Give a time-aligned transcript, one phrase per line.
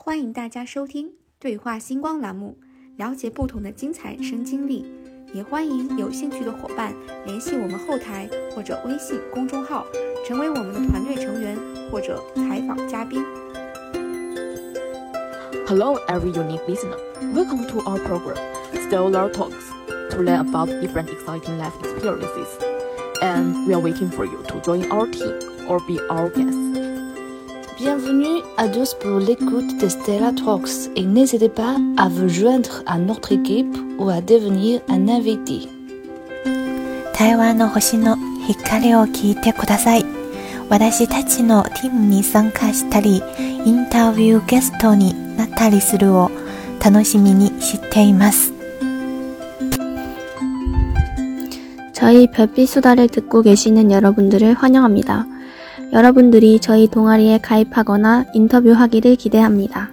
[0.00, 2.56] 欢迎大家收听对话星光栏目，
[2.96, 4.86] 了解不同的精彩人生经历。
[5.34, 6.94] 也欢迎有兴趣的伙伴
[7.26, 9.84] 联系我们后台或者微信公众号，
[10.24, 11.58] 成为我们的团队成员
[11.90, 13.22] 或者采访嘉宾。
[15.66, 16.96] Hello, every unique listener.
[17.34, 18.38] Welcome to our program,
[18.72, 19.66] Stellar Talks,
[20.10, 22.48] to learn about different exciting life experiences.
[23.20, 25.38] And we are waiting for you to join our team
[25.68, 26.67] or be our guest.
[27.77, 32.97] Bienvenue à tous pour l'écoute de Stella Talks et n'hésitez pas à vous joindre à
[32.97, 35.67] notre équipe ou à devenir un invité.
[37.13, 38.17] 台湾の星の
[38.47, 40.05] 光を聞いてください。
[40.69, 43.21] 私たちのティムに参加したり、
[43.65, 46.31] インタビューゲストになったりするを
[46.83, 48.53] 楽しみにしています。
[52.03, 55.25] 저희 별빛 수다를 듣고 계시는 여러분들을 환영합니다.
[55.91, 59.91] 여러분들이 저희 동아리에 가입하거나 인터뷰하기를 기대합니다.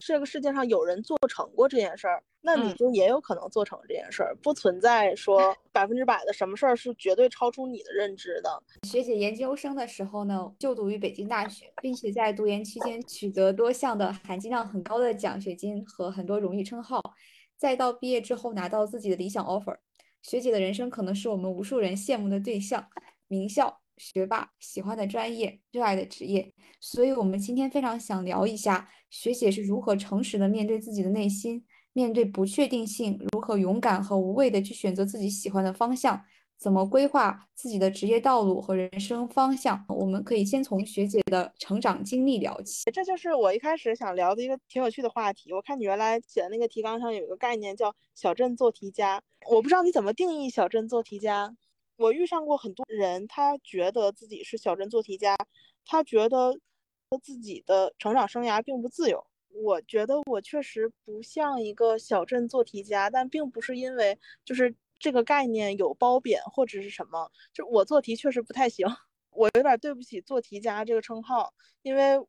[0.00, 8.48] 这个世界上有人做成过这件事儿，那你嗯就也有可能做成这件事儿，不存在说百分之百的什么事儿是绝对超出你的认知的。
[8.84, 17.02] 学姐研究生的时候呢，就读于北京大学，并且在读研期间取得多项的含金量很高的奖学金和很多荣誉称号，
[17.58, 19.76] 再到毕业之后拿到自己的理想 offer。
[20.22, 22.82] 学姐的人生可能是我们无数人羡慕的对象，
[23.26, 26.53] 名校、 学霸、喜欢的专业、热爱的职业。
[26.79, 36.23] 所以，我们今天非常想聊一下学姐是如何诚实的面对自己的内心，面对不确定性，如何勇敢和无畏的去选择自己喜欢的方向。
[36.55, 39.83] 怎么规划自己的职业道路和人生方向？
[39.89, 42.89] 我们可以先从学姐的成长经历聊起。
[42.91, 45.51] 这就是我一开始想聊的一个挺有趣的话题。
[45.51, 51.53] 我看你原来写的那个提纲上有一个概念叫“小镇做题家”，我不知道你怎么定义小镇做题家。
[51.95, 55.35] 我遇上过很多人，他觉得自己是小镇做题家，
[55.85, 56.57] 他觉得
[57.21, 59.25] 自己的成长生涯并不自由。
[59.49, 68.87] 我觉得我确实不像一个小镇做题家，但并不是因为就是这个概念有褒贬或者是什么，就我做题确实不太行，
[69.29, 71.53] 我有点对不起做题家这个称号，
[71.83, 72.19] 因为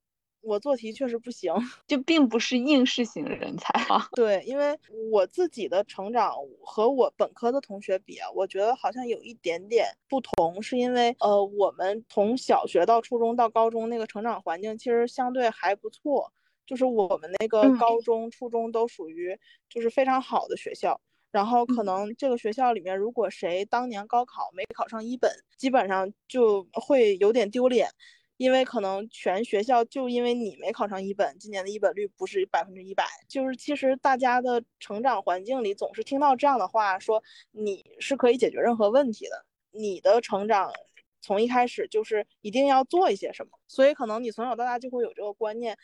[0.45, 1.53] 我做题确实不行。
[1.87, 4.09] 就并不是应试型人才啊。
[4.15, 4.79] 对，因为
[5.11, 16.33] 我自己的成长和我本科的同学比啊，我觉得好像有一点点不同，是因为呃，我们从小学到初中到高中那个成长环境其实相对还不错，
[16.67, 19.39] 就是我们那个嗯高中、初中都属于
[19.69, 21.01] 就是非常好的学校。
[21.31, 25.29] 然后可能这个学校里面，如果谁当年高考没考上一本，
[25.59, 27.89] 基本上就会有点丢脸，
[28.37, 33.05] 因为可能全学校就因为你没考上一本，今年的一本率不是百分之一百。
[33.29, 40.73] 就是其实大家的成长环境里总是听到这样的话，说你是可以解决任何问题的，你的成长
[41.21, 45.77] 从一开始就是一定要做一些什么，所以可能你从小到大就会有这个观念。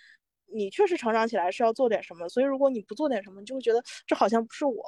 [0.53, 4.83] 你确实成长起来是要做点什么，所以如果你不做点什么，就会觉得这好像不是我。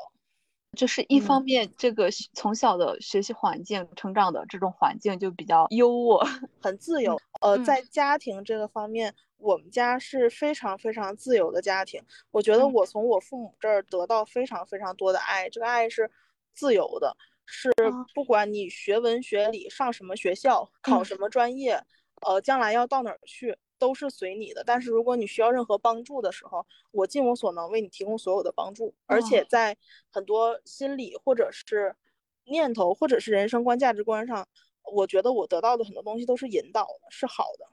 [0.76, 6.18] 就是一方嗯面，这个从小的学习环境、成长的这种环境就比较优渥，
[6.62, 7.20] 很自由。
[7.40, 12.00] 呃，嗯在家庭这个方面，我们家是非常非常自由的家庭。
[12.30, 16.10] 我觉得嗯我从我父母这儿得到非常非常多的爱，这个爱是
[16.54, 21.78] 自由的，是哦不管你学文学理，上什么学校，考嗯什么专业，
[22.26, 23.58] 呃，将来要到哪儿去。
[23.82, 29.76] 都是随你的，但是如果你需要任何帮助的时候，我尽我所能为你提供所有的帮助，而且哦在
[30.08, 31.96] 很多心理或者是
[32.44, 34.46] 念头或者是人生观、价值观上，
[34.84, 37.66] 我觉得我得到的很多东西都是引导的，是好的。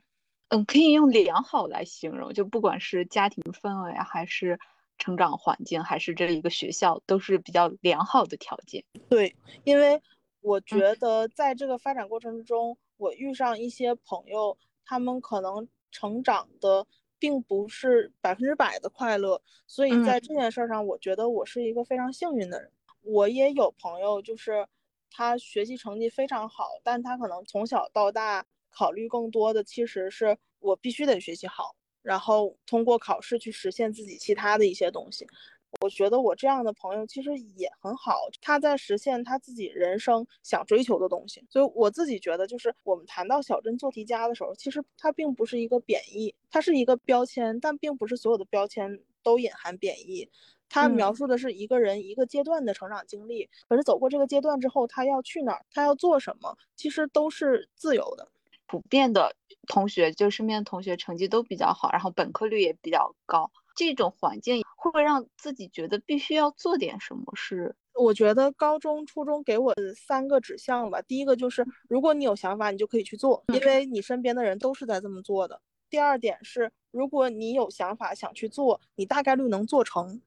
[0.48, 4.59] 嗯，可以用良好来形容，就不管是家庭氛围啊，还是
[4.98, 8.84] 成长环境，还是这一个学校，都是比较良好的条件。
[9.08, 10.02] 对，因为
[10.42, 16.86] 我嗯觉得在这个发展过程之中，我遇上一些朋友，他们可能成长的
[17.18, 22.72] 并不是百分之百的快乐，所以在嗯这件事儿上，我觉得我是一个非常幸运的人。
[23.02, 24.68] 我也有朋友，就是
[25.10, 35.25] 他学习成绩非常好，但他可能从小到大考虑更多的其实是我必须得学习好，然后通过考试去实现自己其他的一些东西。
[35.81, 41.45] 我觉得我这样的朋友其实也很好，他在实现他自己人生想追求的东西。
[41.50, 50.30] 所以我自己觉得，就是我们谈到小镇做题家的时候，其实它并不是一个贬义，它是一个标签，但并不是所有的标签都隐含贬义。
[50.68, 58.27] 它描嗯述的是一个人一个阶段的成长经历，可是走过这个阶段之后，他要去哪儿，他要做什么，其实都是自由的。
[58.68, 59.36] 普遍的
[59.68, 67.76] 同学，就身边的同学成绩都比较好，然后本科率也比较高，这种环境会不会让自己觉得必须要做点什么事？
[67.94, 71.02] 我觉得高中、初中给我的三个指向吧。
[71.02, 75.62] 第一个就是，如果你有想法，你就可以去做，因为你身边的人都是在这么做的。
[75.90, 80.22] 第二点是，如果你有想法想去做，你大概率能做成。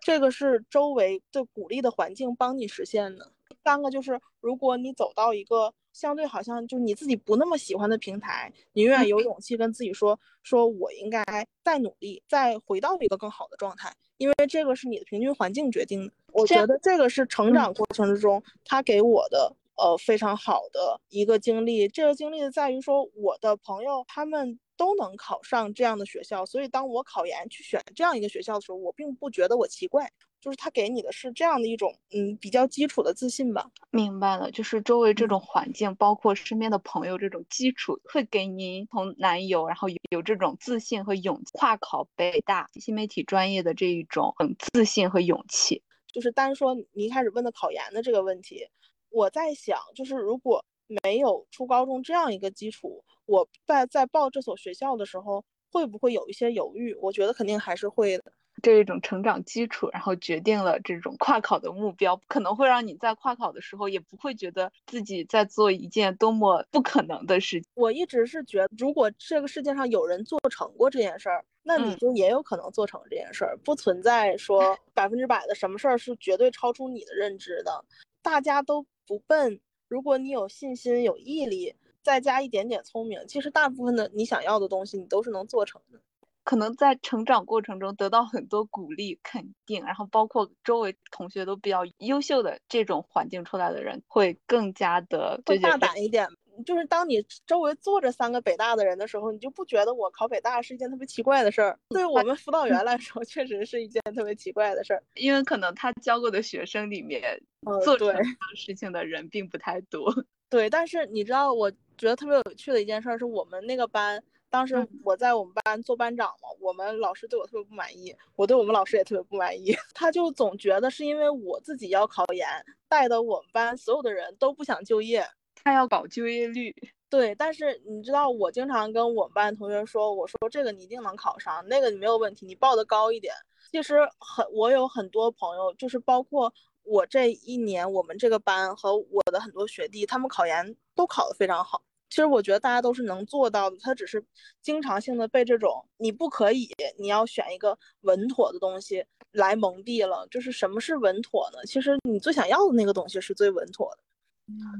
[0.00, 3.32] 这个是周围的鼓励的环境帮你实现的。
[3.68, 11.22] 第三个就是，如果你走到一个相对好像就是你自己不那么喜欢的平台，你永远有勇气跟自己说，说我应该
[11.62, 16.12] 再努力，再回到一个更好的状态，因为这个是你的平均环境决定的。
[16.32, 19.54] 我觉得这个是成长过程之中他给我的。
[19.80, 21.86] 呃，非常好的一个经历。
[21.86, 30.10] 这个经历在于说，我的朋友他们都能考上这样的学校，所以当我考研去选这样一个学校的时候，我并不觉得我奇怪。
[30.40, 33.70] 就是他给你的是这样的一种，嗯，比较基础的自信吧。
[33.90, 45.82] 明白了，就是周围这种环境，包括身边的朋友这种基础，会给您从男友，然后有有这种自信和勇气，跨考北大新媒体专业的这一种嗯自信和勇气。
[46.12, 48.66] 就是单说你一开始问的考研的这个问题。
[49.10, 50.62] 我在想，就是如果
[51.02, 55.42] 没有初高中这样一个基础，我在在报这所学校的时候，
[55.72, 56.94] 会不会有一些犹豫？
[57.00, 58.32] 我觉得肯定还是会的。
[58.62, 67.68] 这一种成长基础，然后决定了这种跨考的目标，可能会让你在跨考的时候，也不会觉得自己在做一件多么不可能的事情。
[67.74, 73.56] 我一直是觉得，如果这个世界上有人做成过这件事儿，那你就也有可能做成这件事儿。
[73.64, 77.84] 不存在说 百分之百的什么事儿是绝对超出你的认知的，
[78.22, 78.84] 大家都。
[79.08, 79.58] 不笨，
[79.88, 85.98] 如果你有信心、有毅力，再加一点点聪明，其实大部分的你想要的东西，你都是能做成的。
[86.48, 96.26] 可能在成长过程中得到很多鼓励、肯定，然后包括周围同学都比较优秀的这种环境出来的人，会更加的大胆一点。
[96.64, 101.78] 就是当你周围坐着三个北大的人的时候，你就不觉得我考北大是一件特别奇怪的事儿。
[101.90, 107.38] 对我们辅导员来说，确实是一件特别奇怪的事儿，因为可能他教过的学生里面
[107.84, 108.22] 做这样
[108.56, 110.10] 事情的人并不太多。
[110.48, 119.76] 对，但是你知道，我觉得特别有趣的一件事是我们那个班，当时我在我们班做班长嘛，我们老师对我特别不满意，我对我们老师也特别不满意。
[119.94, 122.48] 他就总觉得是因为我自己要考研，
[122.88, 125.26] 带的我们班所有的人都不想就业。
[125.62, 126.74] 他要搞就业率，
[127.10, 133.34] 对，但是你知道，我经常跟我们班同学说，我说这个你一定能考上，那个你没有问题，你报的高一点。
[133.70, 136.50] 其实很，我有很多朋友，就是包括
[136.84, 141.82] 我这一年，我们这个班和我的很多学弟，他们考研都考得非常好。
[142.10, 144.24] 其实我觉得大家都是能做到的，他只是
[144.62, 146.68] 经常性的被这种你不可以，
[146.98, 150.26] 你要选一个稳妥的东西来蒙蔽了。
[150.30, 151.58] 就是什么是稳妥呢？
[151.66, 154.02] 其实你最想要的那个东西是最稳妥的。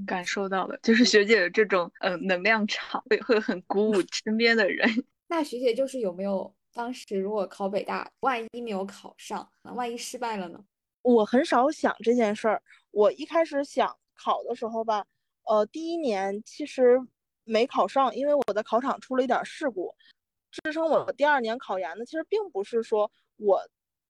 [0.07, 4.89] 感受到了，就是学姐的这种呃能量场会会很鼓舞 身边的人。
[5.29, 10.65] 那学姐就是有没有当时如果考北大，万一没有考上，万一失败了呢？
[11.03, 12.63] 我很少想这件事儿。
[12.91, 15.05] 我一开始想考的时候吧，
[15.45, 16.99] 呃，第一年其实
[17.49, 19.95] 没考上，因为我的考场出了一点事故。
[20.50, 23.61] 支撑我第二年考研的，其实并不是说我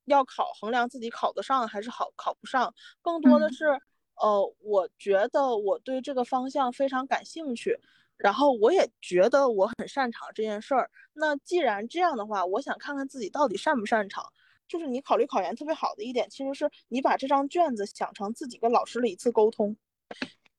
[0.04, 3.80] 要考衡量自己考得上还是好考不上，更多的是。
[4.20, 7.78] 呃，我觉得我对这个方向非常感兴趣，
[8.16, 10.90] 然后我也觉得我很擅长这件事儿。
[11.12, 14.24] 那既然这样的话，我想看看自己到底擅不擅长。
[14.66, 19.76] 就是你考虑考研特别好的一点，其实是你把这张卷子想成自己跟老师的一次沟通。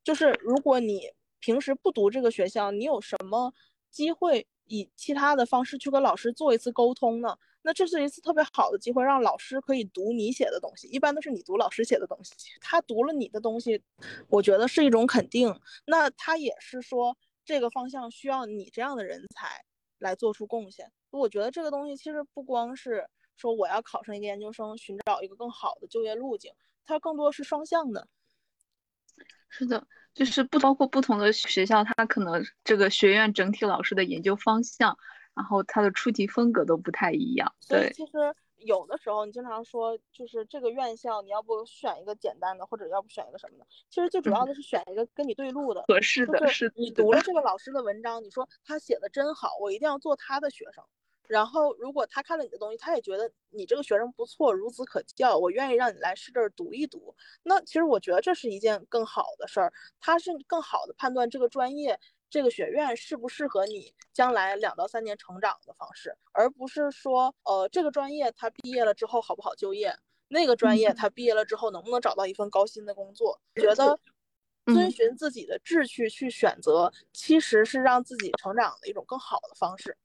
[0.05, 3.53] 就是如果你平时不读这个学校，你有什么
[3.89, 7.37] 机会以其他的方式去跟老师做一次沟通呢？
[7.61, 10.87] 那这是一次特别好的机会，让老师可以读你写的东西。
[10.87, 13.83] 一般都是你读老师写的东西，他读了你的东西，
[14.29, 15.53] 我觉得是一种肯定。
[15.85, 19.61] 那他也是说，这个方向需要你这样的人才
[19.97, 20.89] 来做出贡献。
[21.09, 23.05] 我觉得这个东西其实不光是
[23.35, 26.53] 说我要考上一个研究生，寻找一个更好的就业路径，
[26.85, 28.07] 它更多是双向的。
[29.49, 34.97] 是的，就是不包括不同的学校，它可能这个学院整体老师的研究方向。
[35.35, 37.93] 然后它的出题风格都不太一样，对。
[37.93, 38.11] 其实
[38.57, 43.65] 有的时候你经常说，就是这个院校你要不选一个简单的，或者要不选一个什么的。
[43.89, 46.45] 其实最主要的是选一个跟你对路的，合适的。
[46.49, 50.83] 是你读了这个老师的文章，你说他写的真好，我一定要做他的学生。
[51.29, 57.15] 然后如果他看了你的东西，他也觉得你这个学生不错，孺子可教，我愿意让你来试这儿读一读。
[57.43, 59.71] 那其实我觉得这是一件更好的事儿，
[60.01, 61.99] 他是更好的判断这个专业。
[62.31, 69.95] 这个学院适不适合你将来两到三年成长的方式，而不是说，呃，这个专业他毕业了之后好不好就业，
[70.27, 73.39] 那个专业他毕业了之后能不能找到一份高薪的工作？
[73.55, 73.99] 觉得
[74.67, 79.97] 遵循自己的志趣去选择，其实是让自己成长的一种更好的方式。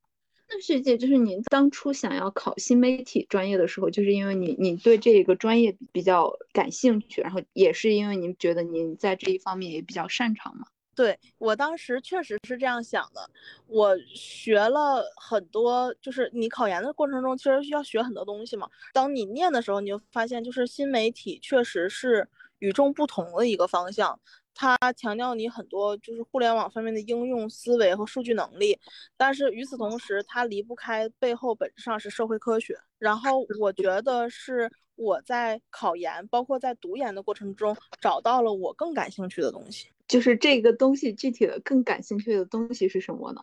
[0.48, 10.66] 那学姐，就是您当初想要考新媒体专业的时候，就是因为你你对这个专业比较感兴趣，然后也是因为您觉得您在这一方面也比较擅长嘛？
[10.94, 13.28] 对我当时确实是这样想的，
[13.66, 18.70] 我学了很多，就是你考研的过程中，其实需要学很多东西嘛。
[18.92, 22.28] 当你念的时候，你就发现，就是新媒体确实是
[22.60, 24.20] 与众不同的一个方向。
[24.54, 28.78] 它强调你很多就是互联网方面的应用思维和数据能力，
[29.16, 32.78] 但是与此同时，它离不开背后本质上是社会科学。
[32.98, 39.88] 然后我觉得是我在考研，包括在读研的过程中，找到了我更感兴趣的东西。
[40.06, 43.42] 就是这个东西具体的更感兴趣的东西是什么呢？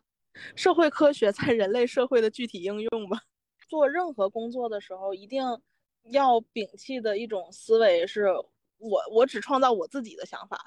[0.55, 3.19] 社会科学在人类社会的具体应用吧。
[3.67, 5.43] 做任何工作的时候，一定
[6.05, 8.27] 要摒弃的一种思维是
[8.77, 10.59] 我我只创造我自己的想法。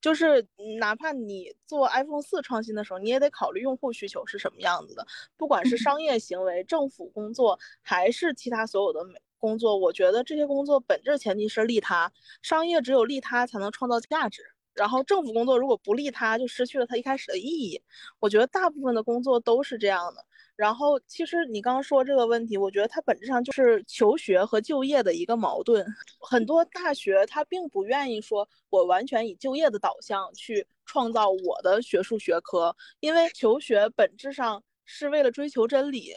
[0.00, 0.46] 就是
[0.78, 5.06] 哪怕你做 iPhone 四创新的时候，你也得考虑用户需求是什么样子的。
[5.36, 12.12] 不管是 商业行为、政府工作，还是其他所有的美工作，我觉得这些工作本质前提是利他。
[12.42, 14.42] 商业只有利他才能创造价值。
[14.74, 17.82] 然后政府工作如果不利他，就失去了它一开始的意义。
[18.20, 20.24] 我觉得大部分的工作都是这样的。
[20.58, 25.86] 然后其实你刚刚说这个问题，我觉得它本质上就是求学和就业的一个矛盾。
[26.20, 36.12] 很多大学它并不愿意说我完全以就业的导向去创造我的学术学科，因为求学本质上是为了追求真理。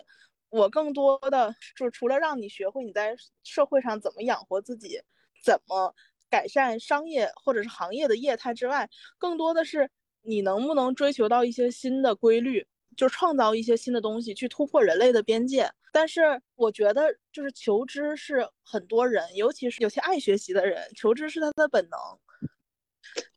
[0.50, 5.00] 我更多的就除了让你学会你在社会上怎么养活自己，
[5.44, 5.94] 怎么。
[6.32, 15.70] 改善商业或者是行业的业态之外，更多的是你能不能追求到一些新的规律，就创造一些新的东西，去突破人类的边界。
[15.94, 22.00] 但是我觉得，就是求知是很多人，尤其是有些爱学习的人，求知是他的本能。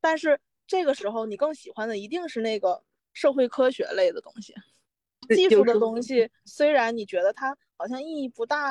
[0.00, 2.82] 但是这个时候，你更喜欢的一定是那个
[3.12, 4.54] 社会科学类的东西，
[5.34, 6.30] 技术的东西。
[6.44, 8.70] 虽然你觉得它好像意义不大。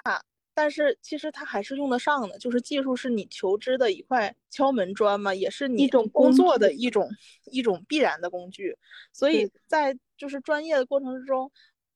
[0.55, 7.09] 但是其实它还是用得上的，就是技术是你求知的一块敲门砖嘛，也是你一种工作的一种
[7.45, 8.77] 一种必然的工具。
[9.11, 11.51] 所以在就是专业的过程之中，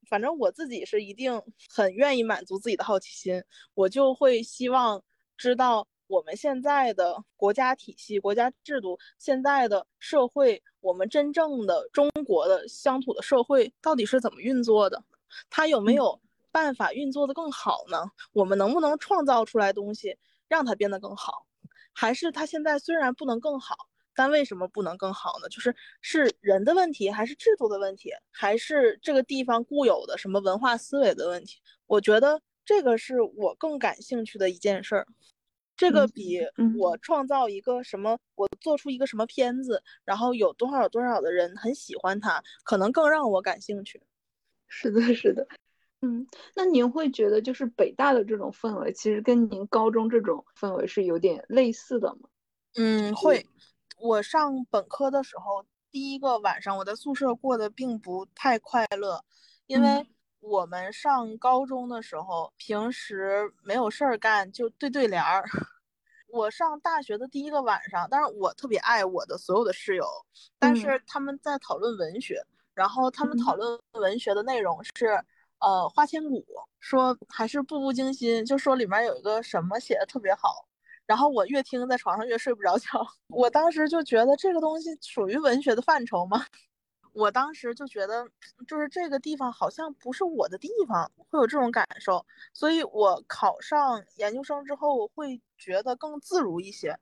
[0.09, 3.43] 反正我自己是一定很愿意满足自己的好奇心，
[3.75, 5.03] 我就会希望
[5.37, 15.03] 知道我们现在的国家体系、国家制度、现在的社会，我们真正的中国的乡土的社会到底是怎么运作的，
[15.49, 16.19] 它有没有？
[16.51, 18.11] 办法运作的更好呢？
[18.33, 21.45] 我们能不能创造出来东西，让它变得更好？
[21.93, 23.75] 还是它现在虽然不能更好，
[24.15, 25.49] 但为什么不能更好呢？
[25.49, 31.59] 就是是人的问题，还是制度的问题，还是这个地方固有的什么文化思维的问题？
[31.85, 35.07] 我觉得这个是我更感兴趣的一件事儿。
[35.75, 36.39] 这个比
[36.79, 44.01] 我创造一个什么，我做出一个什么片子，然后有多少多少的人很喜欢它，可能更让我感兴趣。
[44.67, 45.47] 是的，是的。
[46.01, 52.29] 嗯，那您会觉得就是北大的这种氛围，其实跟您高中这种氛围是有点类似的吗？
[52.75, 53.43] 嗯，会。
[53.97, 59.25] 我上本科的时候，第一个晚上我在宿舍过得并不太快乐，
[59.65, 60.07] 因为
[60.39, 65.43] 我们上高中的时候，平时没有事儿干就对对联儿。
[66.27, 70.05] 我上大学的第一个晚上，但是我特别爱我的所有的室友，
[70.59, 72.39] 但是他们在讨论文学，
[72.75, 75.19] 然后他们讨论文学的内容是。
[75.59, 76.45] 呃，花千骨
[76.79, 80.67] 说还是步步惊心，就说里面有一个什么写的特别好，
[81.07, 82.87] 然后我越听在床上越睡不着觉。
[83.29, 86.45] 我当时就觉得这个东西属于文学的范畴吗？
[87.13, 88.29] 我当时就觉得
[88.67, 92.23] 就是这个地方好像不是我的地方，会有这种感受。
[92.53, 96.95] 所以我考上研究生之后会觉得更自如一些，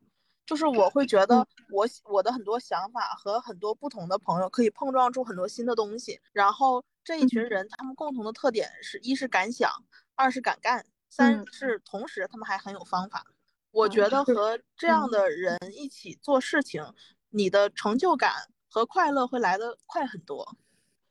[0.46, 6.82] 就是我会觉得我我的很多想法和很多不同的朋友可以碰撞出很多新的东西，然后。
[7.06, 9.72] 这一群人，他们共同的特点是一是敢想，
[10.16, 13.24] 二是敢干，三是同时他们还很有方法。
[13.72, 16.84] 我觉得和这样的人一起做事情，
[17.30, 18.34] 你的成就感
[18.68, 20.58] 和快乐会来得快很多。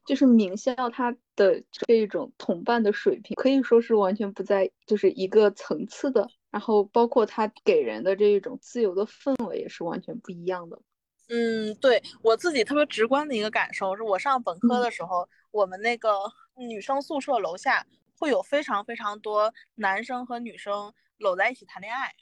[0.05, 6.29] 就是名校它的这一种同伴的水平，可以说是完全不在就是一个层次的。
[6.51, 10.81] 然后包括他给人的这一种自由的氛围也是完全不一样的。
[11.29, 14.91] 嗯，对我自己特别直观的一个感受是，我上本科的。
[14.91, 16.13] 时候，我们那个
[16.57, 17.87] 女生宿舍楼下
[18.19, 22.15] 会有非常非常多男生和女生搂在一起谈恋爱，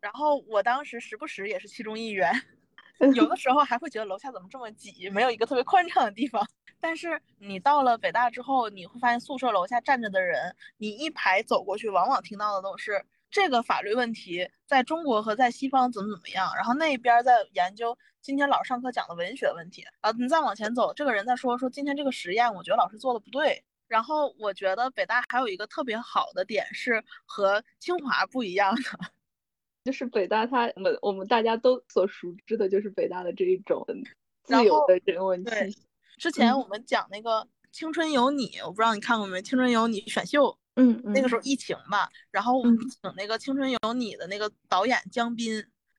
[0.00, 2.32] 然后我当时时不时也是其中一员，
[3.14, 6.46] 有的时候还会觉得楼下怎么这么挤，没有一个特别宽敞的地方。
[6.78, 17.96] 但是你到了北大之后，你会发现宿舍楼下站着的人，你一排走过去，往往听到的都是这个法律问题在中国和在西方怎么怎么样，然后那边在研究。
[18.22, 23.62] 今天老师上课讲的文学问题啊，你再往前走，这个人在说说今天这个实验，我觉得老师做的不对。
[23.86, 28.82] 然后我觉得北大还有一个特别好的点是和清华不一样的，
[29.84, 33.86] 就是北大它我们我们大家都所熟知的就是北大的这一种
[34.42, 35.86] 自由的人文气息。
[36.16, 45.54] 之前我们讲那个《青春有你》，我不知道你看过没，《青春有你》选秀，嗯，那个时候疫情嘛，然后我们请那个《青春有你》的那个导演姜斌，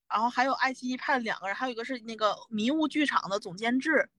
[0.07, 4.09] 然后还有爱奇艺派了两个人，还有一个是那个迷雾剧场的总监制。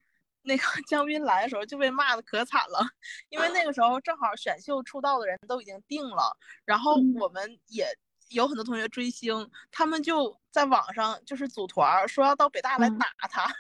[0.43, 2.81] 那个 姜斌来的时候就被骂的可惨了，
[3.29, 6.35] 因为那个时候正好选秀出道的人都已经定了，
[6.65, 7.87] 然后我们也
[8.31, 13.53] 有很多同学追星，他们就在网上就是组团说要到北大来打他，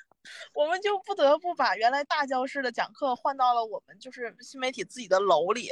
[0.52, 5.70] 我们就不得不把原来大教室的讲课换到了我们就是新媒体自己的楼里，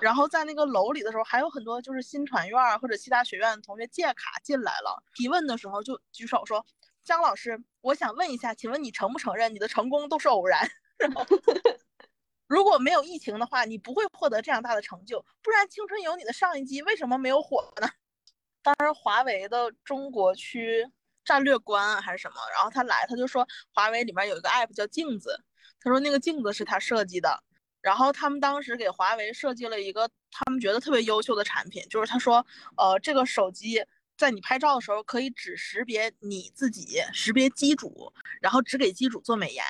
[0.00, 6.64] 然后在那个楼里的时候，还有很多就是新传院或者其他学院的同学借卡进来了，提问的时候就举手说。
[7.04, 10.68] 张老师，我想问一下，请问你承不承认你的成功都是偶然？
[12.48, 15.24] 如果没有疫情的话，你不会获得这样大的成就。
[15.40, 17.88] 不然，《青春有你》的上一季为什么没有火呢？
[18.60, 20.84] 当时华为的中国区
[21.26, 25.38] 战略观还是什么，然后他来，他就说华为里面有一个 app 叫镜子，
[25.80, 27.42] 他说那个镜子是他设计的。
[27.82, 32.46] 然后他们当时给华为设计了一个他们觉得特别优秀的产品，就是他说，
[32.78, 33.84] 呃，这个手机。
[34.18, 39.62] 在你拍照的时候，可以只识别你自己，识别机主，然后只给机主做美颜。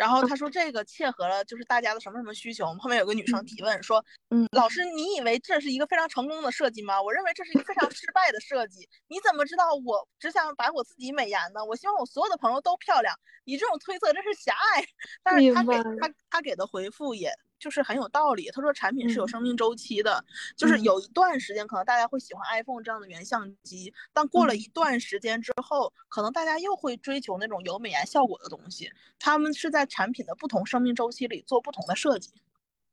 [0.00, 2.64] 然后他说这个切合了就是大家的什么什么需求。
[2.64, 4.02] 我们后面有个女生提问说
[4.32, 7.02] ：“嗯，老师，你以为这是一个非常成功的设计吗？
[7.02, 8.88] 我认为这是一个非常失败的设计。
[9.08, 11.62] 你怎么知道我只想把我自己美颜呢？
[11.62, 13.14] 我希望我所有的朋友都漂亮。
[13.44, 14.82] 你这种推测真是狭隘。
[15.22, 18.50] 但是他给他他给的回复也。”就是很有道理。
[18.52, 20.24] 他说产品是有生命周期的，
[20.56, 28.90] 就是有一段时间可能大家会喜欢 iPhone 这样的原相机，但过了一段时间之后，可能大家又会追求那种有美颜效果的东西。
[29.18, 32.32] 他们是在产品的不同生命周期里做不同的设计。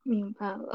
[0.04, 0.74] 明白了，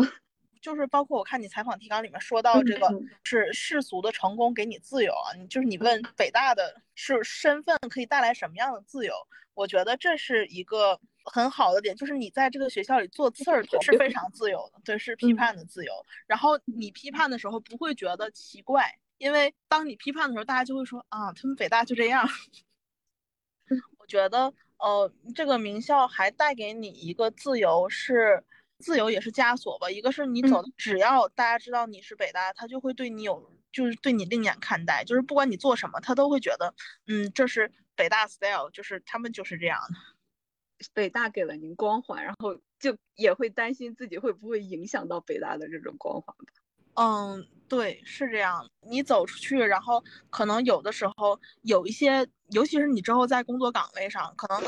[0.61, 2.89] 就是包括我看你采访提纲里面说到这个
[3.23, 9.13] 是世俗的成功给你自由啊，你就是你问北大的是身份可以带来什么样的自由？
[9.55, 10.99] 我觉得这是一个。
[11.25, 15.93] 很好的点就是你在这个学校里做刺儿头是非常自由的，对，是批判的自由。
[16.27, 22.29] 然后你批判的时候不会觉得奇怪，因为当你批判的时候，大家就会说啊，他们北大就这样。
[23.99, 28.45] 我觉得，呃，这个名校还带给你一个自由，是
[28.79, 29.89] 自由也是枷锁吧。
[29.89, 36.75] 一个是你走，只要大家知道你是北大，他就会对你有，就是对你另眼看待，就是不管你做什么，他都会觉得，
[37.07, 40.12] 嗯，这是北大 style，就是他们就是这样的。
[40.93, 46.45] 北大给了您光环，然后就也会担心自己会不会影响到北大的这种光环吧？
[46.95, 48.71] 嗯，对，是这样。
[48.83, 54.63] 你走出去，然后可能有的时候有一些，尤其是你之后在工作岗位上，可能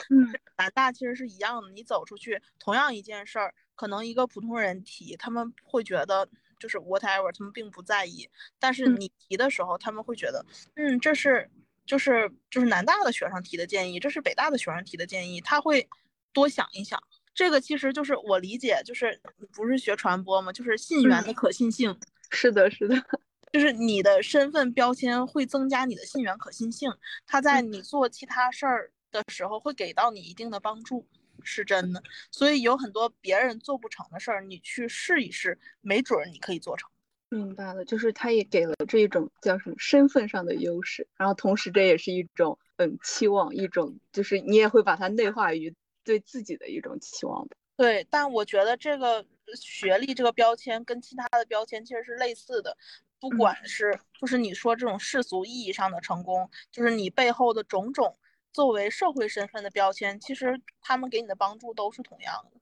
[0.57, 1.70] 南大其实是一样的。
[1.72, 6.27] 你走出去，同样一件事儿，可能一个普通人提，他们会觉得
[6.59, 8.27] 就是 whatever，他们并不在意。
[8.59, 10.42] 但是你提的时候，他们会觉得，
[10.77, 11.50] 嗯，这是
[11.85, 15.87] 就是就是南大的学生提的建议，这是北大的学生提的建议，他会。
[16.35, 17.03] 多想一想，
[17.35, 19.18] 这个其实就是我理解，就是
[19.55, 21.99] 不是学传播嘛，就是信源的可信性。
[22.31, 22.94] 是的，是的，
[23.53, 26.90] 就是你的身份标签会增加你的信源可信性，
[27.27, 31.07] 它在你做其他事儿的时候会给到你一定的帮助，
[31.44, 32.03] 是真的。
[32.33, 36.90] 所以有很多别人做不成的事儿，你去试一试，没准儿你可以做成。
[37.29, 45.73] 明白了，就是他也给了这一种叫什么身份上的优势，然后同时这也是一种嗯期望，一种就是你也会把它内化于。
[46.04, 47.56] 对自己的一种期望吧。
[47.76, 52.76] 对，但我觉得这个学历这个标签跟其他的标签其实是类似的，
[53.18, 58.16] 不管是就是你说这种世俗意义上的成功，就是你背后的种种
[58.52, 62.60] 作为社会身份的标签，其实他们给你的帮助都是同样的。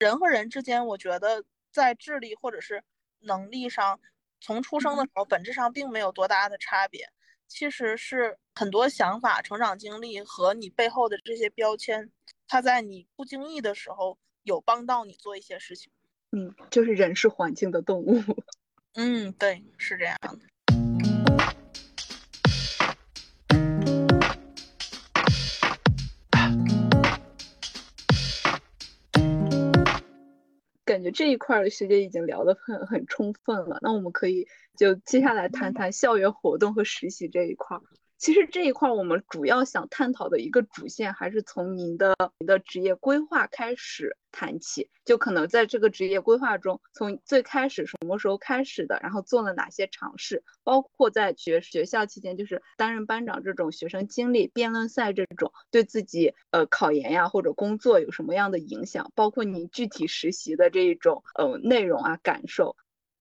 [0.00, 2.82] 人和人之间，我觉得在智力或者是
[3.20, 4.00] 能力上，
[4.40, 7.06] 从出生的时候本质上并没有多大的差别，
[7.46, 12.10] 其实是很多想法、成长经历和你背后的这些标签。
[12.50, 15.92] 他在你不经意的时候有帮到你做一些事情，
[16.32, 18.22] 嗯，就是人是环境的动物，
[18.96, 20.38] 嗯，对，是这样的。
[30.86, 37.76] 感觉这一块的学姐已经聊得很很充分了，那我们可以就接下来谈谈校园活动和实习这一块。
[38.18, 44.90] 其实这一块我们主要想探讨的一个主线，还是从您的您的职业规划开始谈起。
[45.04, 59.10] 就可能在这个职业规划中，从最开始什么时候开始的，然后做了哪些尝试，包括在学学校期间，就是担任班长这种学生经历、辩论赛这种，对自己呃考研呀或者工作有什么样的影响？
[59.14, 62.76] 包括您具体实习的这一种呃内容啊感受。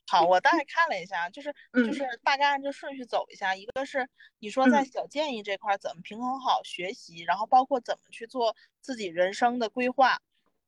[0.09, 3.55] 好，我大概看了一下，就是嗯就是大概按照顺序走一下。
[3.55, 4.07] 一个是
[4.39, 10.19] 你说在嗯小建议这块儿怎么平衡好学习，然后包括怎么去做自己人生的规划。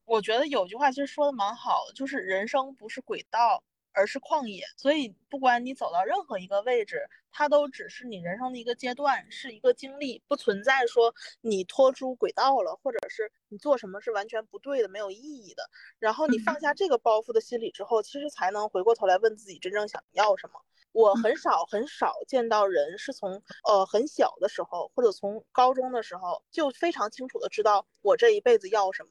[0.05, 4.63] 我觉得有句话其实说的蛮好的，就是人生不是轨道，而是旷野。
[4.77, 15.69] 所以不管你走到任何一个位置，它都只是你人生的一个阶段，是一个经历，不存在说你脱出轨道了，或者是你做什么是完全不对的、没有意义的。
[15.99, 20.59] 然后你放下这个包袱的心理之后，其实才能回过头来问自己真正想要什么。
[20.91, 29.09] 我很少很少见到人是从呃很小的时候，或者从高中的时候就非常清楚的知道我这一辈子要什么。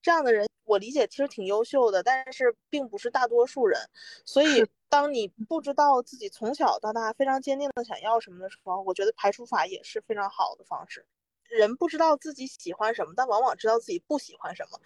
[0.00, 3.80] 这样的人，我理解其实挺优秀的，但是并不是大多数人。
[4.24, 11.04] 所以，当你不知道自己从小到大非常坚定的想要什么的时候，我觉得排除法也是非常好的方式。
[11.48, 14.78] 人不知道自己喜欢什么，但往往知道自己不喜欢什么。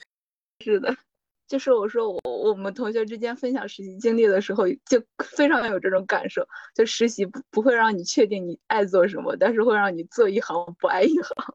[0.61, 0.97] 是的，
[1.49, 6.47] 就是我说我我们同学之间分享实习经历的时候，就非常有这种感受。
[6.75, 11.55] 就实习不不会让你确定你爱做什么，但是会让你做一行不爱一行。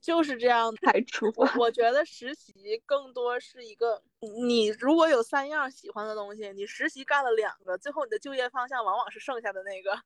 [0.00, 0.78] 就是这样的。
[0.82, 1.26] 排除
[1.58, 4.02] 我觉得实习更多是一个，
[4.44, 9.98] 你如果有三样喜欢的东西，你实习干了两个，最后你的就业方向往往是剩下的那个。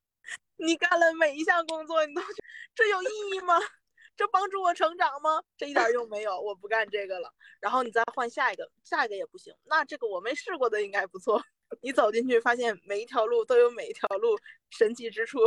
[0.56, 3.58] 你干了每一项工作，你都觉得这有意义吗？
[4.14, 5.42] 这帮助我成长吗？
[5.56, 7.32] 这一点用没有，我不干这个了。
[7.60, 9.52] 然后你再换下一个，下一个也不行。
[9.64, 11.42] 那这个我没试过的应该不错。
[11.80, 14.36] 你走进去，发现每一条路都有每一条路
[14.70, 15.38] 神奇之处。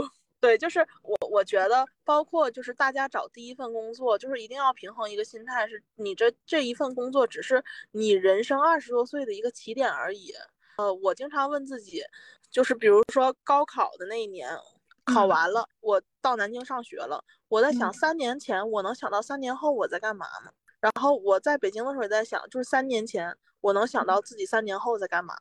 [0.45, 10.31] 对，就是我，我觉得包括就是大家找第一份工作，就是一定要平衡一个心态，是你这这一份工作只是你人生二十多岁的一个起点而已。
[10.77, 12.03] 呃，我经常问自己，
[12.51, 14.55] 就是比如说高考的那一年，
[15.03, 20.51] 考完了，我到南京上学了，我在想三年前我能想到三年后我在干嘛吗？
[20.79, 25.33] 然后我在北京的时候也在想，就是三年前我能想到自己三年后在干嘛？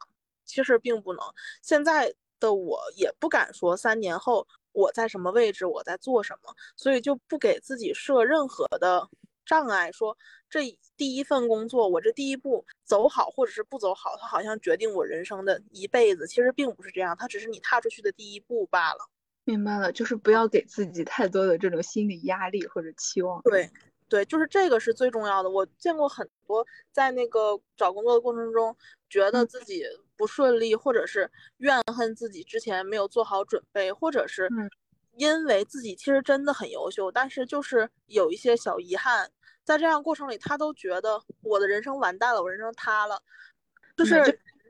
[0.47, 1.23] 其实并不能。
[1.61, 9.09] 现在的我也不敢说三年后我在什么位置，我在做什么，所以就不给自己设任何的
[9.47, 10.17] 障碍，说
[10.51, 16.27] 这第一份工作我这第一步走好或者是不走好，它好像决定我人生的一辈子。
[16.27, 18.99] 其实并不是这样，它只是你踏出去的第一步罢了。
[19.45, 23.43] 明白了，就是不要给自己太多的这种心理压力或者期望。
[23.43, 23.71] 对，
[24.09, 25.51] 对，就是这个是最重要的。
[25.51, 28.75] 我见过很多在那个找工作的过程中，
[29.15, 29.85] 觉得自己
[30.17, 34.69] 不顺利，或者是怨恨自己之前没有做好准备，或者是嗯
[35.17, 39.31] 因为自己其实真的很优秀，但是就是有一些小遗憾，
[39.63, 43.23] 在这样过程里，他都觉得我的人生完蛋了，我人生塌了。
[43.97, 44.17] 就是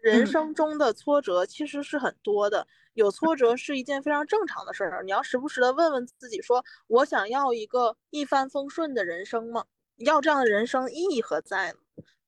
[0.02, 5.02] 人嗯生中的挫折其实是很多的，有挫折是一件非常正常的事儿。
[5.04, 9.64] 你要时不时的问问自己说，我想要一个一帆风顺的人生吗？
[9.96, 11.78] 要这样的人生意义何在呢？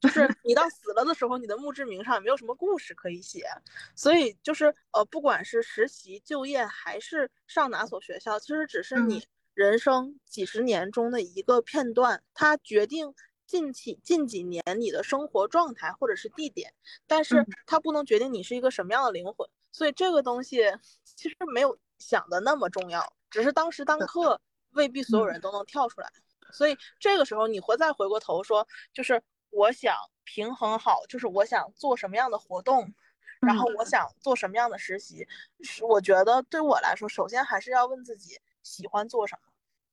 [0.00, 3.46] 就是你到死了的时候，你的墓志铭上也没有什么故事可以写。
[3.94, 13.14] 所以就是呃，不管是实习、就业还是上哪所学校，其实只是你人生几十年中的一个片段，它决定
[13.46, 16.74] 近期近几年你的生活状态或者是地点，
[17.06, 19.48] 但是嗯它不能决定你是一个什么样的灵魂。
[19.72, 20.62] 所以这个东西
[21.04, 24.40] 其实没有想的那么重要，只是当时当刻
[24.72, 26.10] 未必所有人都能跳出来。
[26.52, 32.92] 所以这个时候你会再回过头说，就是我想平衡好，就是我想做什么样的活动，
[33.40, 35.26] 然后我想做什么样的实习，
[35.60, 39.38] 是我觉得对我来说，首先还是要问自己喜欢做什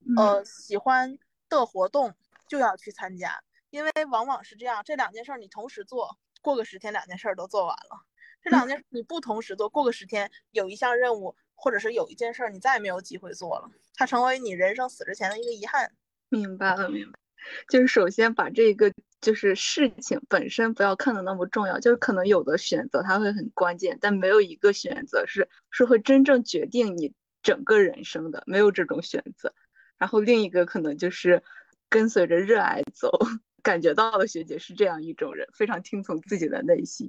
[0.00, 2.14] 么，呃，喜欢的活动
[2.46, 8.04] 就要去参加，因为往往是这样，这两件事儿你同时做，过个十天两件事儿都做完了，
[8.42, 15.94] 这两件事你不同时做，过个十天有一项任务或者是有一件事儿你再也没有机会做了，它成为你人生死之前的一个遗憾。
[16.28, 17.18] 明白了，明白。
[17.68, 18.90] 就是首先把这个
[19.24, 29.54] 就是事情本身不要看得那么重要，就是可能有的选择它会很关键，但没有一个选择是是会真正决定你整个人生的，没有这种选择。
[29.96, 31.42] 然后另一个可能就是
[31.88, 33.10] 跟随着热爱走，
[33.62, 37.08] 感觉到了学姐是这样一种人，非常听从自己的内心。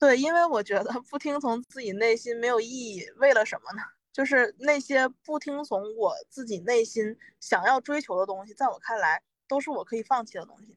[0.00, 3.82] 对，因为我觉得不听从自己内心没有意义，为了什么呢？
[4.12, 10.74] 就是那些不听从我自己内心想要追求的东西，在我看来都是我可以放弃的东西。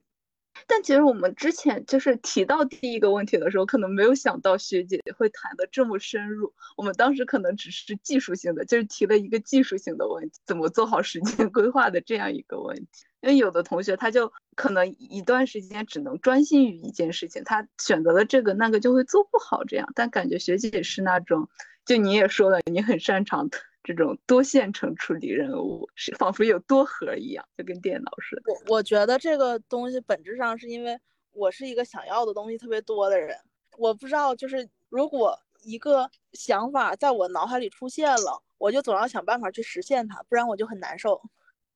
[0.67, 6.53] 但其实我们之前就是提到第一个问题的时候，可能没有想到学姐会谈的这么深入。
[6.77, 13.03] 我们当时可能只是技术性的，就是提了一个技术性的问题，怎么做好时间规划的这样一个问题。
[13.21, 19.89] 因为有的同学他就可能一段时间只能专心于一件事情，他选择了这个那个就会做不好这样。
[19.95, 21.49] 但感觉学姐是那种，
[21.85, 23.49] 就你也说了，你很擅长
[23.83, 28.53] 这种多线程处理任务，是仿佛有多核一样，就跟电脑似的。
[28.53, 30.97] 我我觉得这个东西本质上是因为
[31.31, 33.37] 我是一个想要的东西特别多的人。
[33.77, 41.21] 我不知道，就是如果一个想法在我脑海里出现了，我就总要想办法去实现它，不然我就很难受。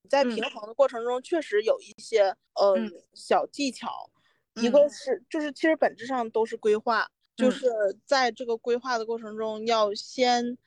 [0.10, 4.10] 在平衡的过程中，确实有一些嗯小技巧，
[4.56, 7.68] 一个是就是其实本质上都是规划，就是
[8.06, 10.58] 在这个规划的过程中，要先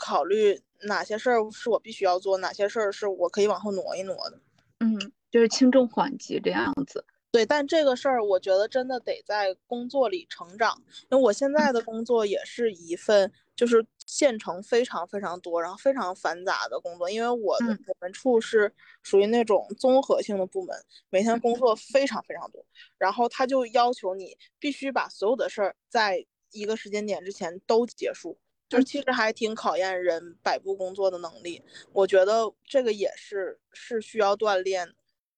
[0.00, 4.40] 考虑哪些事儿是我必须要做，哪些事儿是我可以往后挪一挪的。
[4.80, 4.98] 嗯，
[5.30, 7.04] 就是轻重缓急这样子。
[7.30, 10.74] 对，但这个事儿我觉得真的得在工作里成长，
[11.10, 17.08] 因为我现在的工作也是一份就是线程非常非常多，然后非常繁杂的工作。
[17.08, 20.74] 因为我的我们处是属于那种综合性的部门，
[21.10, 22.64] 每天工作非常非常多，
[22.98, 28.36] 然后他就要求你必须把所有的事儿在一个时间点之前都结束，
[28.70, 31.62] 就是其实还挺考验人摆布工作的能力。
[31.92, 34.88] 我觉得这个也是是需要锻炼。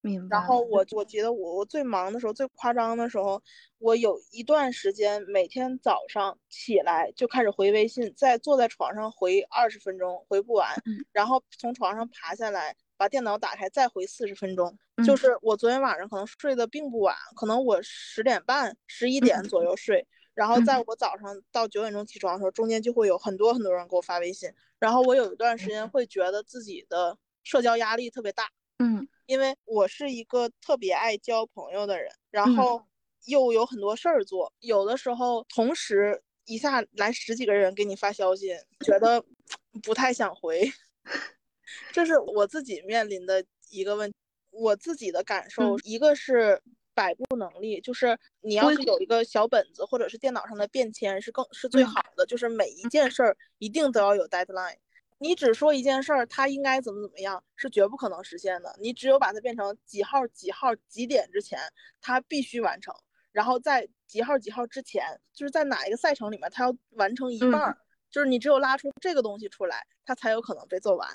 [0.04, 0.36] 明白。
[0.36, 3.40] 然后我我觉得我我最忙的时候最夸张的时候，
[3.78, 10.68] 我有一段时间每天早上起来就开始回微信，再坐在床上回二十分钟回不完，
[11.12, 14.76] 然后从床上爬下来把电脑打开再回四十分钟。
[15.06, 28.50] 就是我昨天晚上可能睡得并不晚，可能我十点半十一点左右睡，然后在我早上到九点钟起床的时候，中间就会有很多很多人给我发微信，然后我有一段时间会觉得自己的社交压力特别大。
[28.78, 29.06] 嗯。
[29.26, 32.82] 因为我是一个特别爱交朋友的人，然后
[33.26, 38.48] 又有很多事儿做，有的时候同时一下来十几个人给你发消息，
[38.84, 39.24] 觉得
[39.82, 40.70] 不太想回，
[41.92, 44.16] 这是我自己面临的一个问题。
[44.50, 46.60] 我自己的感受，一个是
[46.94, 54.76] 摆布能力，就是你要是有一个小本子或者是电脑上的便签是更是最好的，就是每一件事儿一定都要有 deadline。
[55.18, 58.74] 你只说一件事儿，它应该怎么怎么样，是绝不可能实现的。
[58.80, 61.60] 你只有把它变成几号几号几点之前，
[62.00, 62.94] 它必须完成。
[63.30, 67.78] 然后在几号几号之前，就是在哪一个赛程里面，它要完成一半儿。
[68.10, 71.08] 就是你只有拉出这个东西出来，它才有可能被做完。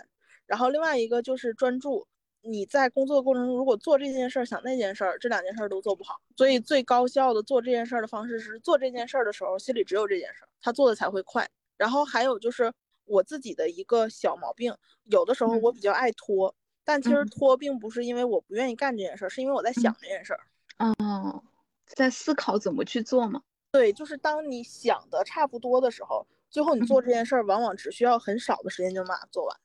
[0.45, 2.07] 然后另外一个就是专注。
[2.41, 6.15] 你在工作的过程中，如果做这件事儿想那件事儿，这两件事儿都做不好。
[6.35, 11.49] 所以最高效的做这件事儿的方式是做这件事儿的时候心里只有这件事儿，他做的才会快。
[11.77, 12.71] 然后还有就是。
[13.09, 20.41] 我自己的一个小毛病，有的时候我比较爱拖，但其实拖并不是因为我不愿意干这件事儿，是因为我在想这件事儿。
[20.79, 21.41] 哦，
[21.85, 23.41] 在思考怎么去做吗？
[23.71, 29.57] 对，就是当你想的差不多的时候，最后你做这件事儿，往往只需要很少的时间就能把它做完。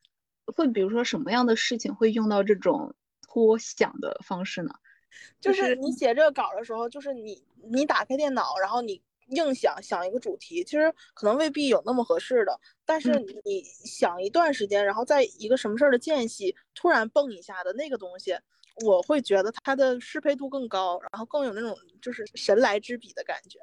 [0.47, 4.75] 会比如说什么样的事情会用到这种脱想的方式呢？
[5.41, 9.03] 就是你写这个稿的时候，就是你你打开电脑，然后你。
[9.29, 12.61] 硬想想一个主题，其实可能未必有那么合适的。
[12.85, 13.09] 但是
[13.45, 18.37] 你想一段时间，然后在一个什么事儿的间隙突然蹦一下的那个东西，
[18.85, 23.59] 我会觉得它的适配度更高，然后更有那种就是神来之笔的感觉。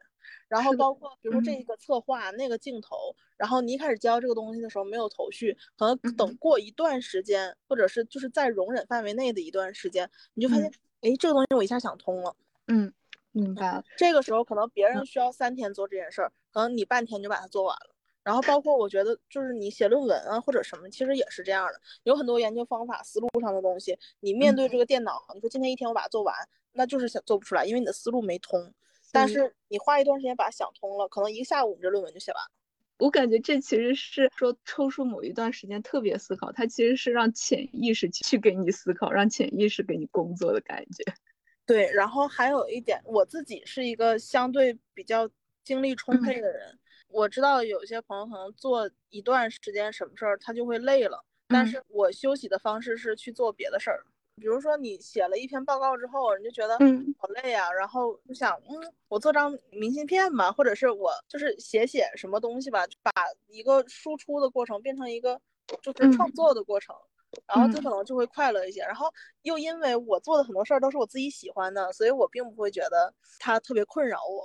[0.50, 10.66] 然后包括比如说这个策划那个镜头，然后你一开始教这个东西的时候没有头绪，可能等过一段时间，或者是就是在容忍范围内的一段时间，你就发现，
[11.02, 12.36] 哎，这个东西我一下想通了。
[12.68, 12.92] 嗯。
[13.32, 17.96] 明白了，这个时候可能别人需要三天做这件事儿，可能你半天就把它做完了。
[18.24, 21.80] 然后包括我觉得，就是你写论文啊或者什么，其实也是这样的。
[22.04, 26.36] 有很多研究方法、思路上的东西，你面对这个电脑，你说今天一天我把它做完，
[26.74, 28.74] 那就是想做不出来，因为你的思路没通。
[29.12, 32.52] 但是你花一段时间把它想通了，可能一个下午你这论文就写完了。
[32.98, 41.04] 我感觉这其实是说抽出某一段时间特别思考，它其实是让潜意识去给你思考，让潜意识给你工作的感觉。
[41.66, 45.30] 对，然后还有一点，我自己是一个相对比较
[45.64, 46.78] 精力充沛的人。
[47.08, 51.24] 我知道有些朋友可能做一段时间什么事儿，他就会累了。
[51.48, 54.04] 但是我休息的方式是去做别的事儿，
[54.40, 63.12] 比如说你写了一篇报告之后，你就觉得嗯好累啊，然后就想嗯我做张明信片吧，或者是我就是写写什么东西吧，把
[63.48, 65.40] 一个输出的过程变成一个
[65.82, 66.96] 就是创作的过程。
[67.48, 69.06] 然后就可能就会快乐一些，然后
[69.44, 74.44] 又因为我做的很多事儿都是我自己喜欢的，所以我并不会觉得它特别困扰我。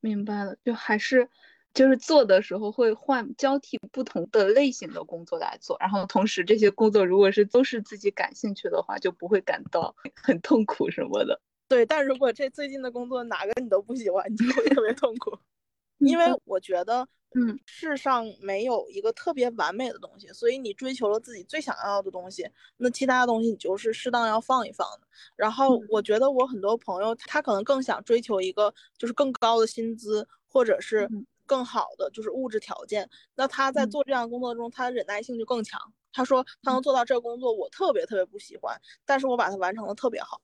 [0.00, 1.28] 明白了，就还是
[1.76, 11.38] 就是做的时候会换交替不同的类型的工作来做，然后同时这些工作如果是都是自己感兴趣的话，就不会感到很痛苦什么的。
[11.68, 15.36] 对，但如果这最近的工作哪个你都不喜欢，你就会特别痛苦。
[16.00, 25.06] 因为我觉得，嗯，世上没有一个特别完美的东西，所以你追求了自己最想要的东西，那其他的东西你就是适当要放一放的。
[25.36, 31.06] 然后我觉得我很多朋友，他可能更想追求一个就是更高的薪资，或者是
[31.46, 33.08] 更好的就是物质条件。
[33.34, 35.80] 那他在做这样工作中，他的忍耐性就更强。
[36.12, 40.40] 他说他能做到这个工作，我特别特别不喜欢，但是我把它完成的特别好。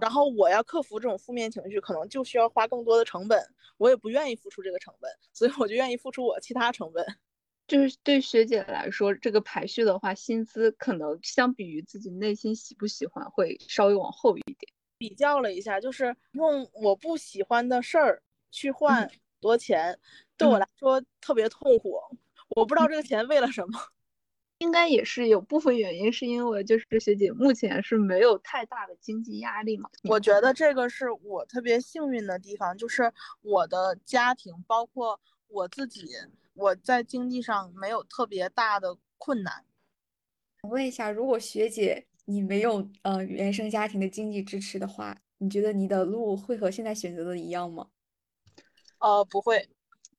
[0.00, 3.38] 然后我要克服这种负面情绪，可能就需要花更多的成本，
[3.76, 7.04] 我也不愿意付出这个成本，所以我就愿意付出我其他成本。
[7.68, 14.72] 就是对学姐来说，这个排序的话，薪资可能相比于自己内心喜不喜欢，会稍微往后一点。
[14.98, 19.08] 比较了一下，就是用我不喜欢的事儿去换
[19.40, 19.98] 多钱，
[20.36, 21.98] 对我来说特别痛苦。
[22.50, 23.78] 我不知道这个钱为了什么。
[24.58, 29.88] 应该也是有部分原因，是因为就是学姐目前是没有太大的经济压力嘛。
[30.02, 36.06] 我觉得这个是我特别幸运的地方，就是我的家庭，包括我自己，
[36.52, 39.64] 我在经济上没有特别大的困难。
[40.62, 47.88] 我问一下，如果学姐你没有呃原生家庭的经济支持的话，你觉得你的路会和现在选择的一样吗？
[49.00, 49.68] 呃，不会。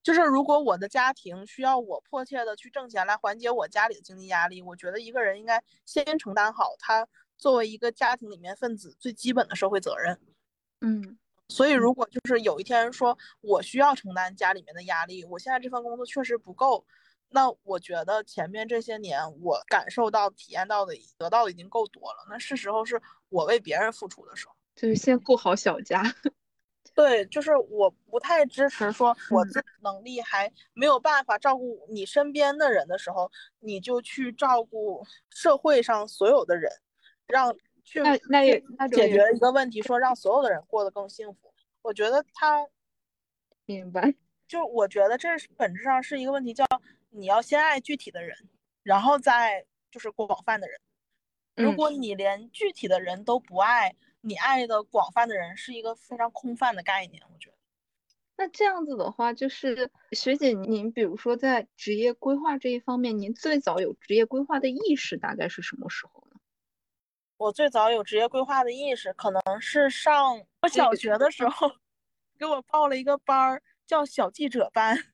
[0.03, 10.19] 就是如果我的家庭需要我迫切的去挣钱来缓解我家里的经济压力，我觉得一个人应该先承担好他作为一个家庭里面分子最基本的社会责任。
[10.79, 16.83] 嗯，所以如果就是有一天说我需要承担家里面的压力，我现在这份工作确实不够，
[17.29, 26.01] 那我觉得前面这些年我感受到、体验到的、得到的已经够多了，那是时候是我为别人付出的时候，就是先顾好小家。
[26.93, 36.69] 对，就是我不太支持说我自己能力还没有办法照顾你身边的人的时候，你就去照顾社会上所有的人，
[37.27, 41.53] 让去那那也那解决一个问题，说让所有的人过得更幸福。
[41.81, 42.67] 我觉得他
[43.65, 44.13] 明白，
[44.45, 46.65] 就我觉得这是本质上是一个问题，叫
[47.09, 48.37] 你要先爱具体的人，
[48.83, 50.77] 然后再就是广泛的人。
[51.55, 53.95] 如果你连具体的人都不爱。
[54.21, 57.57] 你爱的广泛的人是一个非常空泛的概念，我觉得。
[58.37, 66.39] 那这样子的话，就是学姐，您比如说在职业规划这一方面，您最早有职业规划的意识大概是什么时候呢？
[67.37, 71.71] 我最早有职业规划的意识，可能是上我小学的时候，
[72.37, 75.10] 给我报了一个班儿，叫小记者班。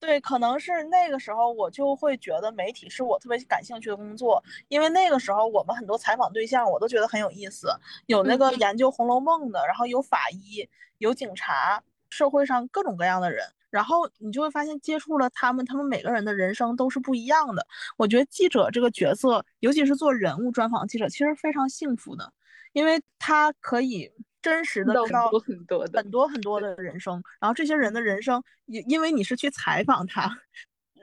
[0.00, 7.68] 对，可能是那个时候我就会觉得媒体是我特别感兴趣的工作，因为那个时候我们很多采访对象我都觉得很有意思，
[8.06, 17.66] 有那个研究《红楼梦》的，然后有法医，有警察，社会上各种各样的人，然后你就会发现接触了他们，他们每个人的人生都是不一样的。
[17.98, 22.32] 我觉得记者这个角色，尤其是做人物专访记者，其实非常幸福的，
[22.72, 24.10] 因为他可以。
[24.42, 30.38] 真实的知道很多很多很多的人生，然后这些人的人生，因因为你是去采访他，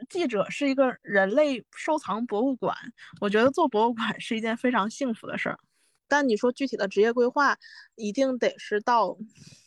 [0.09, 2.75] 记者是一个人类收藏博物馆，
[3.21, 5.57] 我觉得做博物馆是一件非常幸福的事儿。
[6.09, 7.57] 但你说具体的职业规划，
[7.95, 9.17] 一定得是到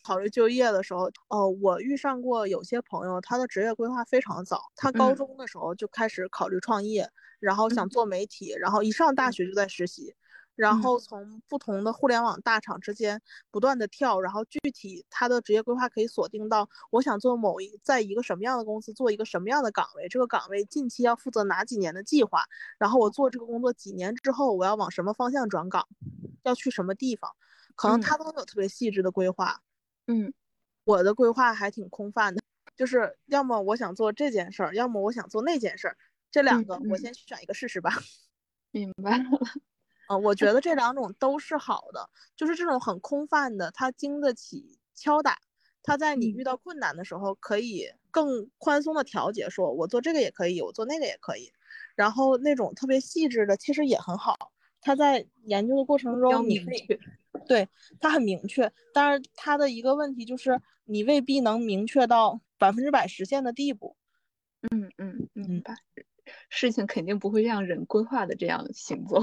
[0.03, 1.11] 考虑就业的时候。
[1.29, 7.07] 哦，我遇上过有些朋友，他的职业规划非常早，他高中的时候就开始考虑创业，
[7.41, 10.15] 然后想做媒体，然后一上大学就在实习。
[10.61, 13.18] 然后从不同的互联网大厂之间
[13.51, 22.44] 不断的跳，然后具体他的职业规划可以锁定到我想做某一在一个什么样的公司做一个什么样的岗位，这个岗位近期要负责哪几年的计划，
[22.79, 25.88] 然后我做这个工作几年之后我要往什么方向转岗，
[26.42, 27.35] 要去什么地方，
[27.75, 29.62] 可能他都有特别细致的规划。
[30.09, 30.31] 嗯，
[30.85, 32.42] 我的规划还挺空泛的，
[32.77, 35.96] 就是要么我想做这件事儿，要么我想做那件事儿，
[36.31, 37.90] 这两个我先选一个试试吧。
[38.73, 39.25] 明白了。
[40.11, 45.38] 嗯，我觉得这两种都是好的，就是这种很空泛的，它经得起敲打，
[45.85, 51.53] 它在你遇到困难的时候可以更宽松的调节，说我做这个也可以，我做那个也可以。
[51.94, 56.88] 然后那种特别细致的，其实也很好，它在研究的过程中你可以，
[57.46, 57.68] 对，
[58.01, 63.96] 它很明确，但是它的一个问题就是你未必能明确到百分之百实现的地步。
[64.73, 65.77] 嗯嗯，明白，
[66.49, 69.20] 事情肯定不会像人规划的这样行走。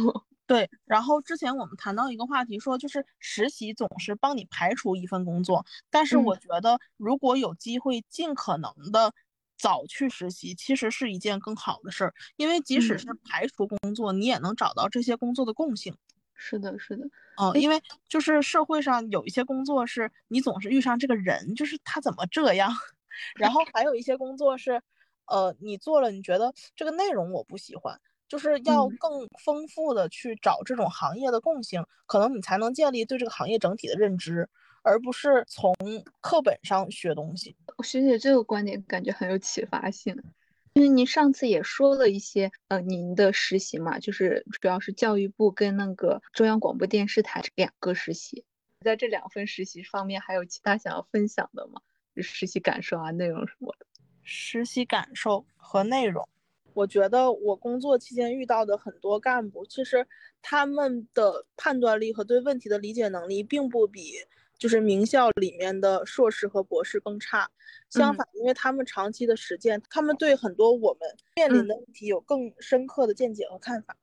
[0.47, 9.13] 对，然后之前我们谈到一个话题，说就是实习总是帮你排除一份工作，但是我觉得如果有机会，尽可能的
[9.57, 15.93] 早去实习，其实是一件更好的事儿，因为即使是排除工作，你也能找到这些工作的共性。
[16.33, 17.05] 是的，是的，
[17.41, 22.71] 嗯，因为就是社会上有一些工作是你总是遇上这个人，就是他怎么这样，
[23.35, 24.81] 然后还有一些工作是，
[25.25, 27.99] 呃，你做了你觉得这个内容我不喜欢。
[28.27, 34.49] 就是要更丰富的去找这种行业的共性，可能你才能建立对这个行业整体的认知，
[34.83, 35.73] 而不是从
[36.21, 37.55] 课本上学东西。
[37.83, 40.15] 学姐这个观点感觉很有启发性，
[40.73, 48.43] 因为您上次也说了一些，呃，您的实习嘛，就是主要是教育部跟那个中央广播电视台两个实习，
[48.83, 51.81] 在这两份实习方面，还有其他想要分享的吗？
[52.17, 53.85] 实习感受啊，内容什么的。
[54.23, 56.27] 实习感受和内容。
[56.77, 60.05] 我觉得我工作期间遇到的很多干部，其实
[60.43, 64.13] 他们的判断力和对问题的理解能力，并不比
[64.59, 67.49] 就是名校里面的硕士和博士更差。
[67.89, 73.97] 相反，因为他们长期的实践，他们对很多我们面临的问题有更深刻的见解和看法。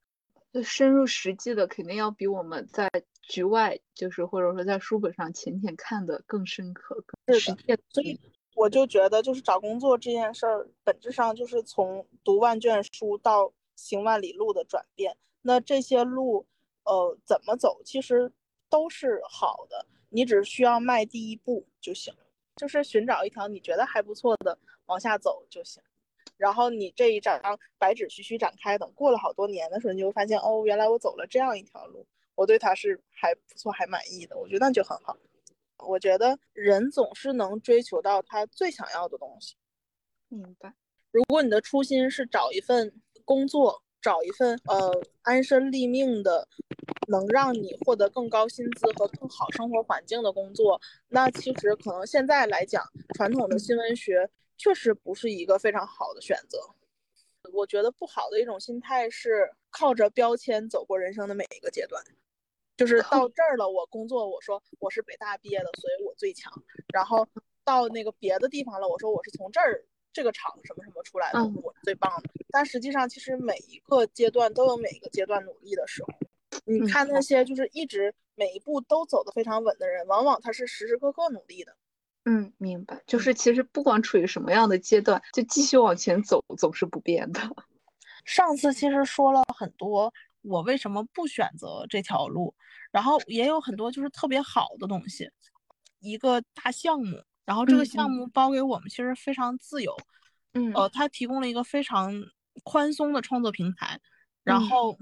[0.53, 2.91] 就深入实际的，肯定要比我们在
[3.23, 7.79] 局外，就是或者说在书本上浅浅看的更深刻、更实践。
[7.89, 8.19] 所以
[8.55, 15.17] 我就觉得，就是找工作这件事儿，本质上就是从读万卷书到行万里路的转变。
[15.43, 16.47] 那这些路，
[16.85, 18.33] 呃，怎么走，其实
[18.71, 22.15] 都是好的，你只需要迈第一步就行，
[22.57, 25.83] 就是寻找一条你觉得还不错的往下走就行。
[26.37, 27.41] 然后你这一张
[27.79, 34.37] 白纸徐徐展开，等过了好多年的时候，你就会发现，哦，原来我走了这样一条路，我对它是还不错、还满意的。
[34.39, 35.17] 我觉得那就很好。
[35.79, 39.57] 我觉得人总是能追求到他最想要的东西。
[40.29, 40.75] 明白。
[41.11, 42.93] 如果你的初心是找一份
[43.25, 46.49] 工作，找一份呃安身立命的，
[47.09, 52.83] 能让你获得更高薪资和更好生活环境的工作，那其实可能现在来讲，
[53.15, 54.31] 传统的新闻学。
[54.57, 56.61] 确实不是一个非常好的选择。
[57.53, 62.01] 我觉得不好的一种心态是靠着标签走过人生的每一个阶段，
[62.77, 66.53] 就是到这儿了，我工作，我说我是北大毕业的，所以我最强。
[66.93, 67.27] 然后
[67.65, 72.31] 到那个别的地方了，我说我是从这儿这个厂什么什么出来的，我最棒的。
[72.51, 76.09] 但实际上，其实每一个阶段都有每一个阶段努力的时候。
[76.65, 81.77] 你看那些就是一直每一步都走得非常稳的人，往往他是时时刻刻努力的。
[82.27, 83.03] 嗯，明白。
[83.07, 87.41] 就是其实不管处于什么样的阶段，就继续往前走，总是不变的。
[88.25, 90.13] 上次其实说了很多，
[90.45, 92.55] 我为什么不选择这条路，
[92.93, 95.29] 然后也有很多就是特别好的东西，
[96.01, 99.97] 一个大项目，然后这个项目包给我们其实非常自由，
[100.53, 102.13] 嗯，呃，它提供了一个非常
[102.63, 103.99] 宽松的创作平台，
[104.43, 104.97] 然后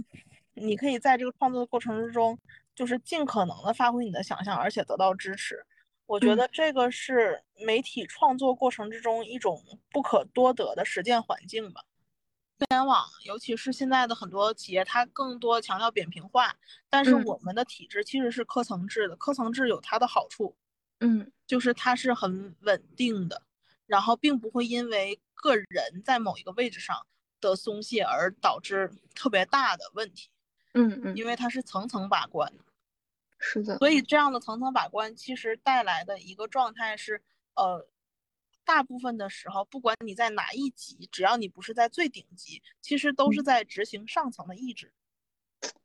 [0.54, 2.38] 你可以在这个创作的过程之中，
[2.74, 5.64] 就是尽可能的发挥你的想象，而且得到支持。
[6.06, 9.58] 我觉得这个是媒体创作过程之中一种
[9.90, 11.82] 不可多得的实践环境吧。
[12.62, 16.54] 互联网，尤其是现在的很多企业，它更多强调扁平化，
[16.88, 19.16] 但是我们的体制其实是科层制的。
[19.16, 20.56] 科层制有它的好处，
[21.00, 23.42] 嗯，就是它是很稳定的，
[23.86, 27.04] 然后并不会因为个人在某一个位置上
[27.40, 30.30] 的松懈而导致特别大的问题。
[30.74, 32.52] 嗯嗯，因为它是层层把关。
[33.40, 37.20] 是的，所以这样的层层把关，其实带来的一个状态是，
[37.56, 37.84] 呃，
[38.72, 44.94] 大部分的时候，不管你在哪一级，只要你不是在最顶级，其实都是在执行上层的意志。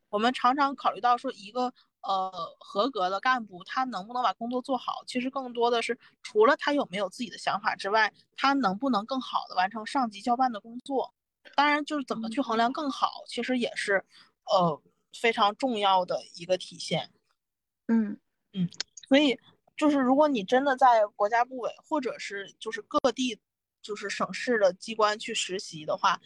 [0.07, 11.13] 我们常常考虑到说，一个呃合格的干部，他能不能把工作做好，其实更多的是除了他有没有自己的想法之外，他能不能更好的完成上级交办的工作。
[11.57, 14.05] 当然，就是怎么去衡量更好，其实也是
[14.45, 14.81] 呃
[15.11, 17.11] 非常重要的一个体现。
[17.87, 18.17] 嗯
[18.53, 18.69] 嗯，
[19.09, 19.37] 所以
[19.77, 23.39] 就是如果你真的在国家部委或者是就是各地
[23.81, 26.19] 就是省市的机关去实习的话，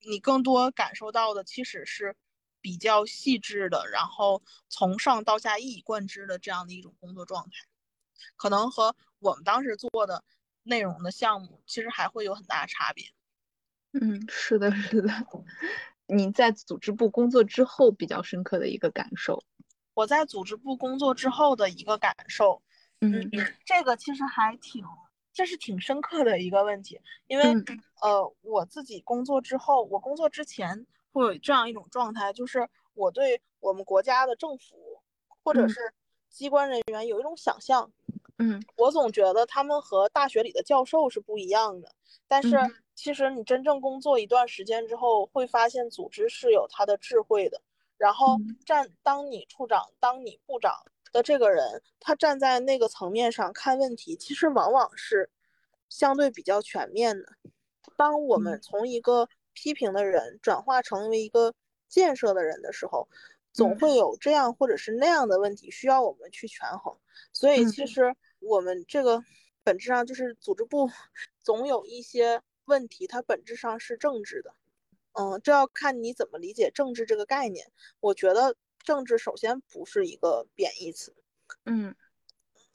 [0.00, 2.14] 你更多感受到的其实是
[2.60, 7.50] 比较细致的，然后从上到下一以贯之的这样的一种工作状态，
[8.36, 10.24] 可能和我们当时做的
[10.64, 13.06] 内容的项目其实还会有很大的差别。
[13.92, 15.08] 嗯，是的，是的。
[16.08, 19.42] 你在组织部工作之后比较深刻的一个感受。
[19.94, 22.62] 我在组织部工作之后的一个感受，
[23.00, 23.30] 嗯，
[23.64, 24.84] 这个其实还挺，
[25.32, 27.44] 这是挺深刻的一个问题，因为
[28.00, 35.02] 呃，我自己工作之后，我工作之前会有这样一种状态，就是我对我们国家的政府
[35.44, 35.92] 或者是
[36.28, 37.90] 机关人员有一种想象，
[38.38, 41.94] 嗯，我总觉得他们和大学里的教授是不一样的，
[42.26, 42.58] 但是
[42.94, 47.60] 其实你真正工作一段时间之后，会发现组织是有它的智慧的。
[47.98, 48.36] 然后
[48.66, 50.74] 站当你处长、当你部长
[51.12, 55.30] 的这个人，他站在那个层面上看问题，其实往往是
[55.88, 57.26] 相对比较全面的。
[57.96, 61.54] 当我们从一个批评的人转化成为一个
[61.88, 63.08] 建设的人的时候，
[63.52, 66.94] 总会有这样或者是那样的问题需要我们去权衡。
[67.32, 69.24] 所以，其实我们这个
[69.64, 70.90] 本质上就是组织部
[71.40, 74.52] 总有一些问题，它本质上是政治的。
[75.12, 77.72] 嗯，这要看你怎么理解政治这个概念。
[78.00, 78.54] 我觉得
[78.86, 81.12] 政治首先不是一个贬义词，
[81.64, 81.94] 嗯，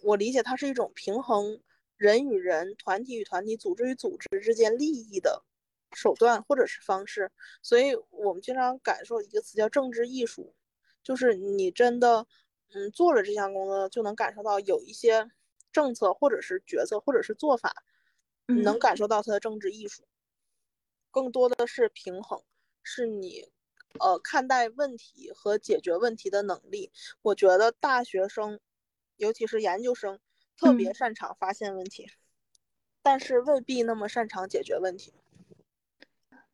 [0.03, 1.61] 我理解它是一种平衡
[1.95, 5.45] 人与人、团体与团体、组织与组织之间利益的
[5.93, 7.31] 手段或者是方式。
[7.61, 10.53] 所以我们经常感受一个词叫政治艺术，
[11.01, 12.27] 就是你真的
[12.73, 15.31] 嗯做了这项工作，就能感受到有一些
[15.71, 17.85] 政策或者是决策或者是做法，
[18.47, 20.03] 能感受到它的政治艺术。
[21.09, 22.43] 更多的是平衡，
[22.83, 23.49] 是你
[23.99, 26.91] 呃看待问题和解决问题的能力。
[27.21, 28.59] 我觉得大学生，
[29.17, 30.19] 尤其是研究生，
[30.57, 32.09] 特别擅长发现问题，
[33.01, 35.13] 但是未必那么擅长解决问题。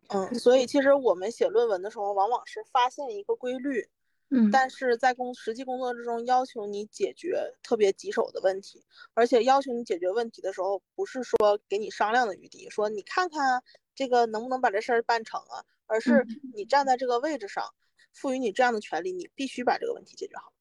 [0.09, 3.89] 嗯，所以其实我们写论文的时候，往往是发现一个规律。
[4.29, 8.83] 嗯，但是在工实际工作之中，要求你解决特别棘手的问题，
[9.13, 13.63] 而且要求你解决问题的时候，不是说给你商量的余地，说你看看
[13.95, 17.73] 这个能不能把这事儿办成啊，而是你站在这个位置上，
[18.13, 20.53] 赋予你这样的权利，你必须把这个问题解决好。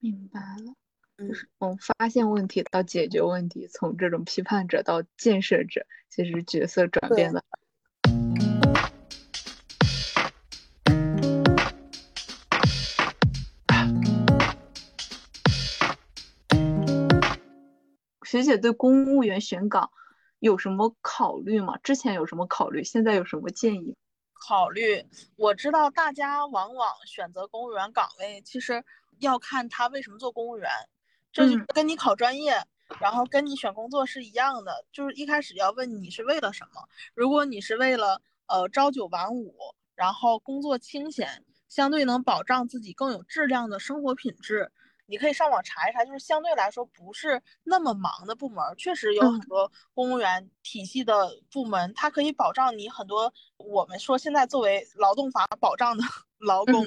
[0.00, 0.74] 明白了，
[1.18, 7.44] 嗯就是从发现问题到解决问题，从这种批判者到建设者，其实角色转变了。
[18.24, 19.90] 学姐对公务员选岗
[20.38, 21.76] 有什么考虑吗？
[21.82, 22.82] 之前有什么考虑？
[22.82, 23.94] 现在有什么建议？
[24.44, 28.84] 考虑，我知道大家往往选择公务员岗位，其实
[29.20, 30.68] 要看他为什么做公务员，
[31.32, 32.60] 这就嗯跟你考专业，
[32.98, 36.88] 然后跟你选工作是一样的，就是一开始要问你是为了什么。
[37.14, 39.54] 如果你是为了呃朝九晚五，
[39.94, 44.72] 然后工作清闲，相对能保障自己更有质量的生活品质。
[45.06, 49.46] 你可以上网查一查，就是相对来说不是那么忙的部门儿，确实有很嗯。
[49.48, 56.02] 多公务员体系的部门，它可以保障你很多我们说现在作为劳动法保障的
[56.38, 56.86] 劳工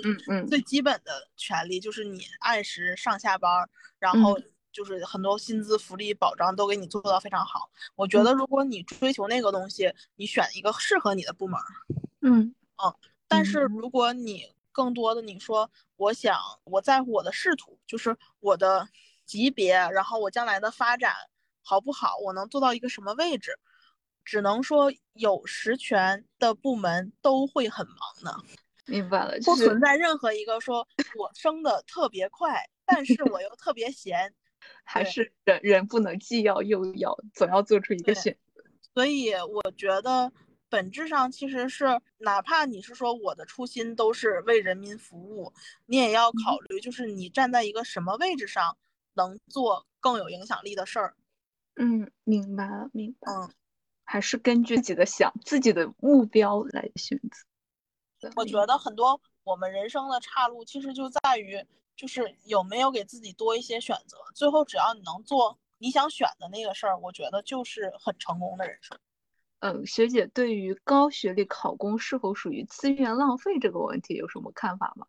[0.49, 4.37] 最基本的权利，就是你按时上下班儿，然后
[4.71, 7.69] 就是很多薪资福利保障都给你做到非常好。
[7.95, 11.65] 我觉得如果你追求那个东西，你选一个适合你的部门儿，
[12.21, 12.53] 嗯
[13.27, 13.71] 但是嗯。
[13.71, 18.85] 如果你更多的你说，我想我在乎我的仕途，就是我的
[19.25, 21.15] 级别，然后我将来的发展
[21.61, 23.57] 好不好，我能做到一个什么位置，
[24.25, 28.37] 只能说有实权的部门都会很忙的，
[28.85, 30.85] 明白了，就是不存在任何一个说
[31.17, 34.35] 我升的特别快，但是我又特别闲，
[34.83, 38.61] 还是人人不能既要又要，总要做出一个选择。
[38.93, 40.29] 所以我觉得
[40.75, 45.53] 本质上其实是，哪怕你是说我的初心都是为人民服务，
[45.85, 48.75] 你也要考虑，就是你站在一个什么位置上
[49.13, 51.15] 能做更有影响力的事儿。
[51.75, 53.31] 嗯，明白了，明白。
[53.31, 53.49] 嗯，
[54.03, 58.29] 还是根据自己的想自己的目标来选择。
[58.35, 61.65] 我觉得很多我们人生的岔路，其实就在于
[61.95, 64.17] 就是有没有给自己多一些选择。
[64.33, 68.99] 最后只要你能做你想选的那个事儿，我觉得就是很成功的人生。
[69.59, 75.07] 嗯，学姐对于高学历考公是否属于资源浪费这个问题有什么看法吗？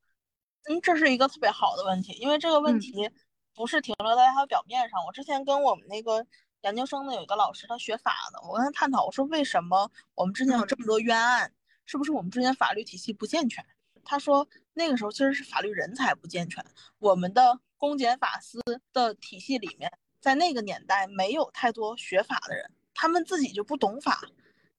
[0.68, 3.10] 嗯，这是一个特别好的问题，因为这个问嗯题
[3.54, 5.04] 不是停留在它表面上。
[5.06, 6.26] 我之前跟我们那个
[6.62, 11.52] 研究生的有一个老师，他学法的，我跟他探讨，我说为什么我们之前有这么多冤案，
[11.84, 13.64] 是不是我们之前法律体系不健全？
[14.04, 16.64] 他说那个时候其实是法律人才不健全，
[16.98, 18.60] 我们的公检法司
[18.92, 24.22] 的体系里面，在那个年代没有太多学法的人，他们自己就不懂法。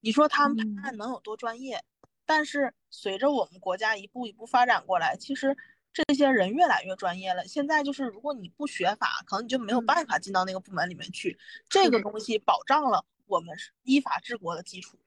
[0.00, 1.82] 你说他们嗯判案能有多专业？
[2.26, 5.56] 但是随着我们国家一步一步发展过来，其实
[5.92, 7.46] 这些人越来越专业了。
[7.46, 11.38] 现在就是，如果你不学法，可能你就没有嗯办法进到那个部门里面去。
[11.68, 14.98] 这个东西保障了我们是依法治国的基础。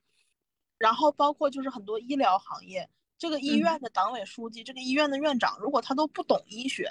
[0.79, 2.89] 然后包括就是很多医疗行业，
[3.19, 6.89] 这个医嗯院的党委书记，这个医院的院长，如果他都不懂医学，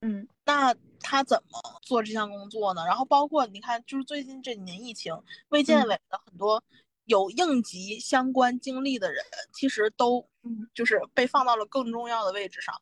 [0.00, 2.82] 嗯那他怎么做这项工作呢？
[2.86, 5.14] 然后包括你看，就是最近这几年疫情，
[5.50, 6.64] 卫健委的很多
[7.04, 9.22] 有应急相关经历的人，
[9.52, 12.74] 其实都嗯就是被放到了更重要的位置上。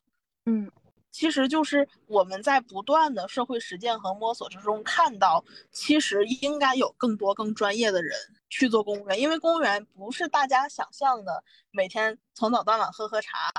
[0.45, 0.71] 嗯
[1.11, 8.17] 其实就是我们在不断的社会实践和摸索之中看到，其实应该有更多更专业的人
[8.49, 13.51] 去做公务员，因为公务员不是大家想象的每天从早到晚喝喝茶，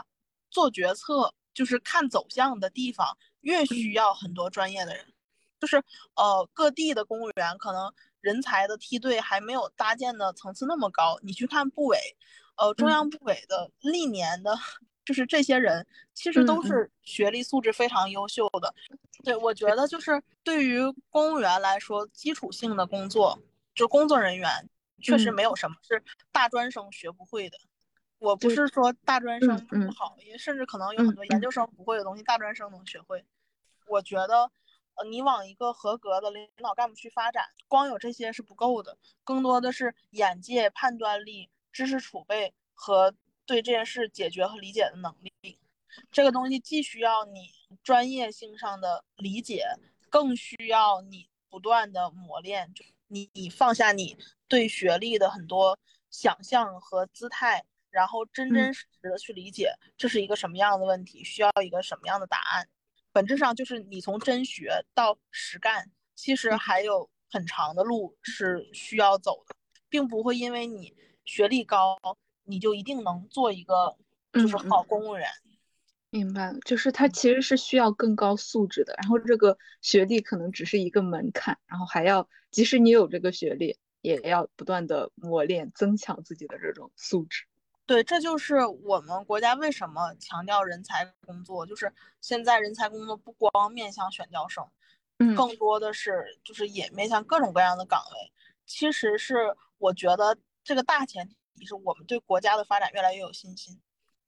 [0.49, 5.05] 做决策就是看走向的地方，越需要很多专业的人。
[5.61, 5.82] 就是
[6.14, 11.99] 呃各地的公务员可能人才的梯队还没有搭建的层次那么高，你去看部委，
[12.57, 14.57] 呃中央部委的历年的。
[15.09, 18.74] 就是这些人其实都是学历素质非常优秀的，
[19.24, 23.41] 对我觉得就是对于公务员来说，基础性的工作，
[23.74, 24.68] 就工作人员
[25.01, 27.57] 确实嗯没有什么是大专生学不会的。
[28.19, 33.25] 我不是说大专生嗯不好，因为甚至可能有嗯很多研嗯究生不会的东西，大专生能学会。
[33.87, 34.51] 我觉得，
[34.95, 43.14] 呃，你往一个合格的领导干部去发展，光有这些是不够的，更多的是眼界、判断力、知识储备和
[43.47, 45.59] 对这件事解决和理解的能力。
[46.11, 47.51] 这个东西既需要你
[47.83, 49.64] 专业性上的理解，
[50.11, 52.73] 更需要你不断的磨练。
[52.75, 55.79] 就你你放下你对学历的很多
[56.11, 62.68] 想象和姿态，然后真真实实的去理解这是一个什么样的问题，需要一个什么样的答案。
[63.12, 69.55] 本质上就是你从真学到实干，其实还有很长的路是需要走的，
[69.89, 71.97] 并不会因为你学历高，
[72.45, 73.97] 你就一定能做一个
[74.32, 75.26] 就是好公务员。
[76.11, 87.45] 明白了，就是它其实是需要更高素质的，然后这个学历可能只是一个门槛，然后还要即使你有这个学历，也要不断的磨练，增强自己的这种素质。
[87.89, 94.62] 对，这就是我们国家为什么强调人才工作，就是现在人才工作不光面向选调生，
[95.20, 98.30] 嗯，更多的是就是也面向各种各样的岗位。
[98.66, 103.80] 其实是我觉得这个大前提是我们对国家的发展越来越有信心。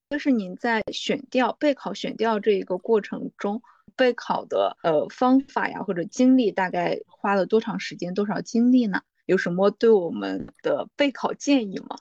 [0.09, 3.61] 就是您在选调备考选调这一个过程中，
[3.95, 9.03] 备考的呃方法呀或者经历，大概花了多长时间、多少精力呢？
[9.27, 11.99] 有什么对我们的备考建议吗？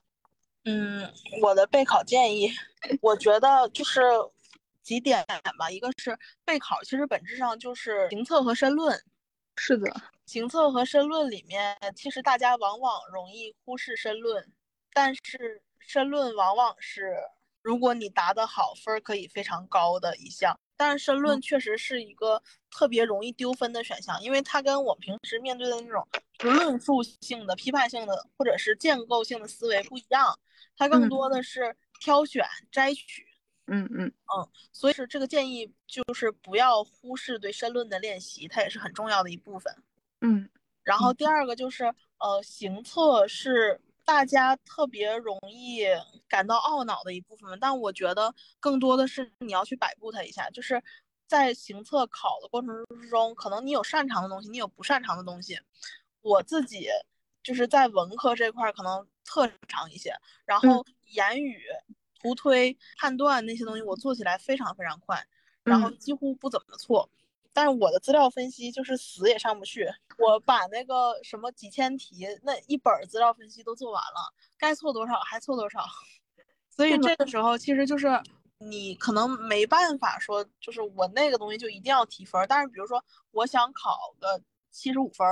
[0.65, 2.51] 嗯，我的备考建议，
[3.01, 4.01] 我觉得就是
[4.83, 5.25] 几点
[5.57, 5.69] 吧。
[5.71, 9.01] 一个是备考，其实本质上就是行测和申论。
[9.55, 9.93] 是的，
[10.25, 14.51] 行测和申论里面，其实大家往往容易忽视申论，
[14.93, 17.15] 但是申论往往是。
[17.61, 22.41] 如果你答得好，分儿可以非常高的一项，但是申论确实是一个
[22.71, 26.07] 特别容易丢分的选项，因为它跟我们平时面对的那种
[26.39, 30.39] 论述性的、批判性的或者是建构性的思维不一样，
[30.79, 33.27] 它更多的是挑选、摘取。
[33.67, 39.71] 嗯嗯嗯，所以是这个建议就是不要忽视对申论的练习，它也是很重要的一部分。
[40.21, 40.49] 嗯，
[40.81, 43.79] 然后第二个就是呃，行测是。
[44.05, 45.85] 大家特别容易
[46.27, 50.81] 感到懊恼的一部分，但我觉得更多的是你要去摆布它一下，就是
[51.27, 52.69] 在行测考的过程
[52.99, 55.59] 之中，可能你有擅长的东西，你有不擅长的东西。
[56.21, 56.87] 我自己
[57.43, 60.11] 就是在文科这块可能特长一些，
[60.43, 61.63] 然后言语、
[62.19, 65.23] 图推、判断那些东西我做起来非常非常快，
[65.63, 67.07] 然后几乎不怎么错。
[67.53, 75.85] 但是我的资料分析就是死也上不去，我把那个什么几千题那一本资料分析都做完了，该错多少还错多少，
[76.69, 78.07] 所以这个时候其实就是
[78.57, 82.43] 你可能没办法说，就是我那个东西就一定要提分。
[82.47, 85.27] 但是比如说我想考个七十五分，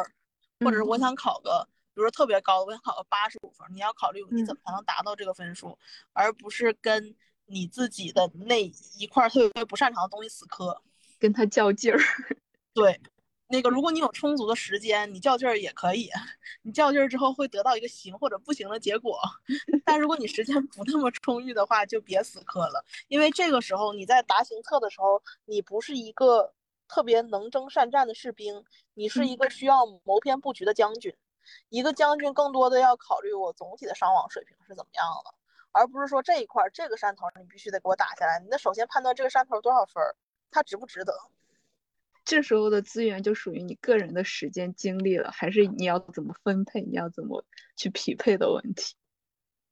[0.59, 1.67] 或者是我想考个，
[1.97, 5.75] 比如说特别高的，我想考个八十五分，你要考虑你怎么才能达到这个分数，
[6.13, 7.15] 而不是跟
[7.47, 8.61] 你自己的那
[8.99, 10.79] 一块特别不擅长的东西死磕。
[11.17, 11.97] 跟他较劲儿，
[12.71, 13.01] 对，
[13.47, 16.07] 那个如果你有充足的时间，你较劲儿也可以。
[16.61, 19.19] 你较劲儿之后会得到一个行或者不行的结果，
[19.83, 22.85] 但如果你时间不那么充裕的话，就别死磕了。
[23.07, 26.53] 因为这个时候你在答行测的时候，你不是一个
[26.87, 31.11] 特别能征善战的士兵，你是一个需要谋篇布局的将军。
[31.69, 35.33] 一个将军更多的要考虑我总体的伤亡水平是怎么样的，
[35.71, 38.39] 而不是说这一块这个山头你必须得给我打下来。
[38.39, 40.15] 你得首先判断这个山头多少分儿。
[40.49, 41.13] 它值不值得？
[42.23, 47.43] 这时候的资源就属于你个人的时间精力了，还是你要怎么分配，你要怎么
[47.75, 48.95] 去匹配的问题？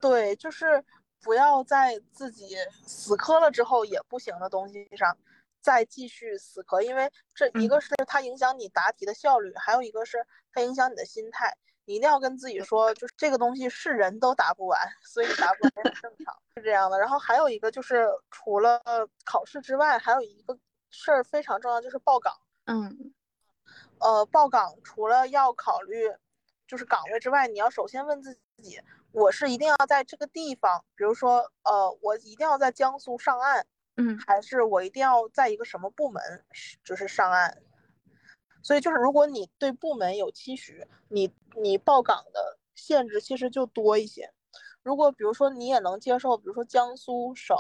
[0.02, 0.84] 对，就是
[1.22, 5.18] 不要在自己死磕了之后也不行的东西上
[5.66, 11.57] 再继续死磕，因为这一个是它影响你答题的效率，还有一个是它影响你的心态。
[11.86, 16.99] 你一定要跟自己说，就是这个东西是人都答不完，所以答不完也很正常，是这样的。
[16.99, 18.80] 然后还有一个就是，除了
[19.24, 20.55] 考试之外，还有一个
[20.91, 22.32] 事儿非常重要，就是报岗。
[22.66, 23.13] 嗯，
[23.99, 26.11] 呃，报岗除了要考虑
[26.68, 28.80] 就是岗位之外，你要首先问自己，
[29.11, 33.66] 我是一定要在这个地方，比如说，呃，我一定要在江苏上岸，
[33.98, 36.22] 嗯，还是我一定要在一个什么部门
[36.84, 37.62] 就是上岸？
[38.62, 44.32] 所以就是，如果你对部门有期许，你你报岗的限制其实就多一些。
[44.82, 47.56] 如果比如说你也能接受，比如说江苏省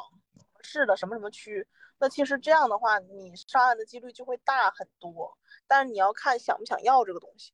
[0.61, 1.67] 市的什么什么区，
[1.99, 5.37] 那其实这样的话，你上岸的几率就会大很多。
[5.67, 7.53] 但是你要看想不想要这个东西，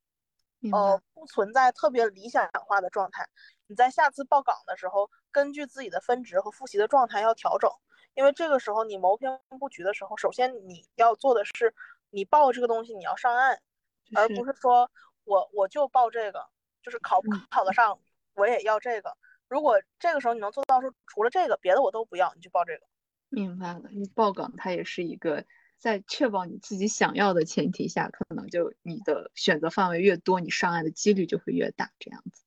[0.71, 3.27] 呃，不存在特别理想化的状态。
[3.67, 7.69] 你在下次报岗的时候，根据自己的分值和复习的状态要调整，
[8.15, 11.73] 因为这个时候你谋篇布局的时候，首先你要做的是。
[12.13, 13.61] 你报这个东西，你要上岸，
[14.15, 14.91] 而不是说
[15.23, 16.45] 我我就报这个，
[16.83, 17.97] 就是考不考得上，
[18.33, 19.15] 我也要这个。
[19.47, 22.85] 如果这个时候你能做到说，除了这个别的我都不要，你就报这个。
[23.29, 25.45] 明白了，你报岗它也是一个
[25.77, 32.43] 在确保你自己想要的前提下，可能就你的选择范围越多，你上岸的几率就会越大，这样子。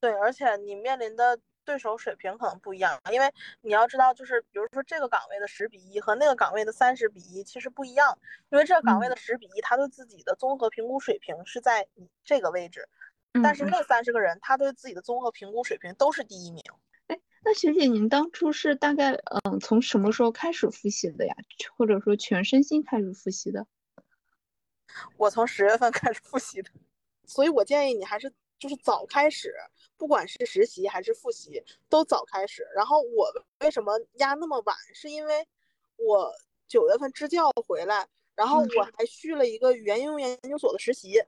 [0.00, 1.38] 对，而且你面临的。
[1.64, 8.18] 对手水平可能不一样，因为你要知道，就是比如说这个岗位的十比一和那个岗位的三十比一其实不一样，
[8.50, 12.88] 因为这个岗位的十比一，他对自己的综合评估水平是在你这个位置，
[13.42, 16.62] 但是那三十个人他对自己的综合评估水平都是第一名。
[17.06, 19.12] 哎，那学姐您当初是大概
[19.44, 21.34] 嗯从什么时候开始复习的呀？
[21.76, 23.66] 或者说全身心开始复习的？
[25.16, 26.70] 我从十月份开始复习的，
[27.24, 29.54] 所以我建议你还是就是早开始，
[30.02, 32.66] 不管是实习还是复习都早开始。
[32.74, 34.76] 然后我为什么压那么晚？
[34.92, 35.46] 是因为
[35.96, 36.28] 我
[36.66, 41.22] 九月份支教回来，然后我还续了一个语言应用研究所的实习。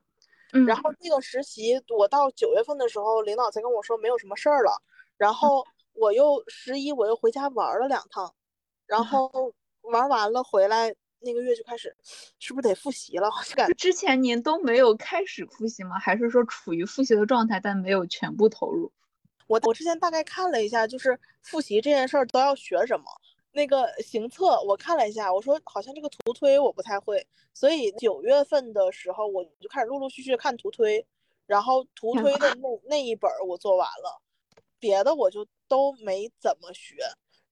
[0.66, 4.82] 然后那个实习，我到九月份的时候，领导才跟我说没有什么事儿了。
[5.16, 8.34] 然后我又十一，我又回家玩了两趟，
[8.86, 9.30] 然后
[9.82, 10.92] 玩完了回来，
[11.24, 11.94] 那个月就开始，
[12.38, 13.28] 是不是得复习了？
[13.56, 15.98] 感之前您都没有开始复习吗？
[15.98, 18.92] 还是说处于复习的状态，但没有全部投入？
[19.46, 23.04] 我我之前大概看了一下，就是复习这件事儿都要学什么。
[23.52, 31.06] 那个行测我看了一下，我说好像这个图推我不太会，所以九月份的时候我就开始陆陆续续看图推，
[31.46, 34.20] 然后图推的那那一本我做完了，
[34.80, 36.96] 别的我就都没怎么学，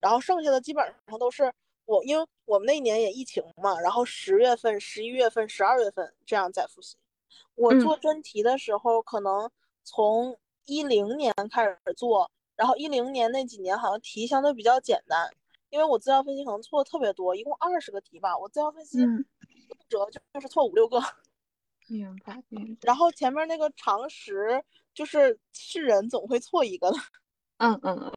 [0.01, 1.53] 然后剩下的基本上都是
[1.85, 6.95] 我，因为我们那一年也疫情嘛，然后十月份、十一月份、十二月份这样在复习。
[7.55, 9.49] 我做真题的时候，可能
[9.83, 15.29] 从一零年开始做，然后一零年那几年好像题相对比较简单。
[15.69, 18.99] 因为我资料分析可能错的特别多，一共二十个题吧，我资料分析
[19.89, 21.01] 折就就是错五六个。
[21.89, 22.81] 明白，明白。
[22.83, 24.63] 然后前面那个常识
[24.93, 26.97] 就是是人总会错一个的。
[27.57, 28.13] 嗯嗯嗯。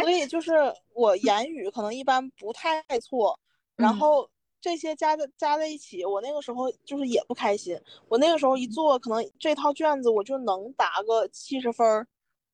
[0.00, 0.52] 所以就是
[0.94, 3.38] 我言语可能一般不太错，
[3.76, 4.28] 然后
[4.60, 7.80] 这些加在加在一起，我那个时候就是也不开心。
[8.08, 12.06] 我那个时候一做，可能这套卷子我就能答个七十分，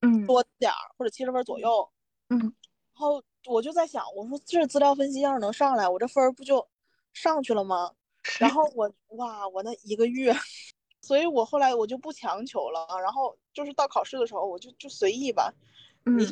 [0.03, 1.89] 嗯，多点儿或者七十分左右，
[2.29, 2.51] 嗯，然
[2.95, 3.23] 后。
[3.49, 6.67] 我就在想，我说这资料分析要是能上来，我这分儿不就
[7.15, 7.93] 上去了吗？
[8.41, 10.35] 然后我哇，我那一个月，
[11.01, 12.85] 所以我后来我就不强求了。
[13.01, 15.55] 然后就是到考试的时候，我就就随意吧。
[16.03, 16.27] 你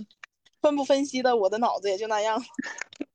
[0.64, 2.42] 分不分析的，我的脑子也就那样。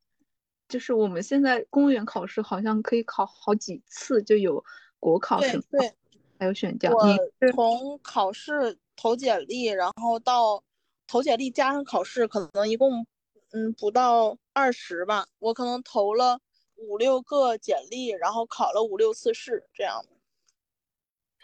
[0.70, 4.64] 就是我们现在公务员考试好像可以考好几次，就有
[5.00, 5.91] 国考对对，
[6.38, 6.93] 还有选调。
[6.93, 7.18] 我
[7.52, 10.64] 从考试投简历，然后到
[11.08, 13.04] 投简历加上考试，可能一共。
[13.52, 16.39] 嗯，不到二十吧，我可能投了
[16.76, 20.06] 五六个简历，然后考了五六次试，这样。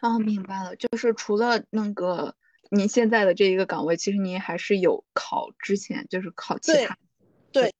[0.01, 2.35] 哦，明白了，就是除了那个
[2.69, 6.97] 您现在的这一个岗位，其实您还是有考之前，就是考其他。
[7.51, 7.73] 对，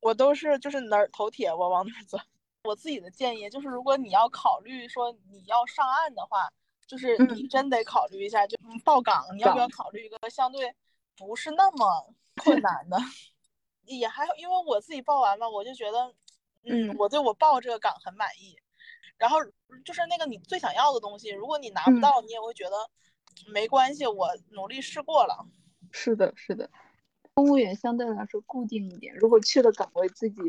[0.00, 2.24] 我都是就是哪儿头铁我往哪儿钻。
[2.64, 6.50] 我自己的建议就是，如果你要考虑说你要上岸的话，
[6.86, 10.74] 就是你真得考虑一下，就报岗，你要不要考虑一个相对
[11.16, 12.96] 不是那么 困难的？
[13.84, 16.12] 也还因为我自己报完了，我就觉得，
[16.64, 18.58] 嗯，我对我报这个岗很满意。
[19.16, 19.38] 然后
[19.84, 22.90] 就是那个你最想要的东西，如果你拿不到，你也会觉得
[23.48, 25.46] 没关系，我努力试过了。
[25.90, 26.70] 是的，是的，
[27.34, 29.14] 公务员相对来说固定一点。
[29.16, 30.40] 如果去的岗位自己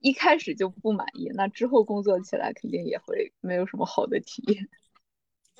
[0.00, 4.68] 一开始就不满意，那之后工作起来肯定也会没有什么好的体验。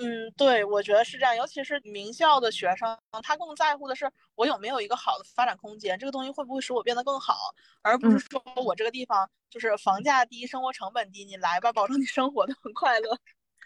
[0.01, 7.35] 嗯，对，我觉得是这样，尤其是名校的学生，他更在乎的是我有没有一个好的发展空间，这个东西会不会使我变得更好，
[7.83, 13.19] 而不是说我这个地方就是房价低、生活成本低，你来吧，保证你生活的很快乐。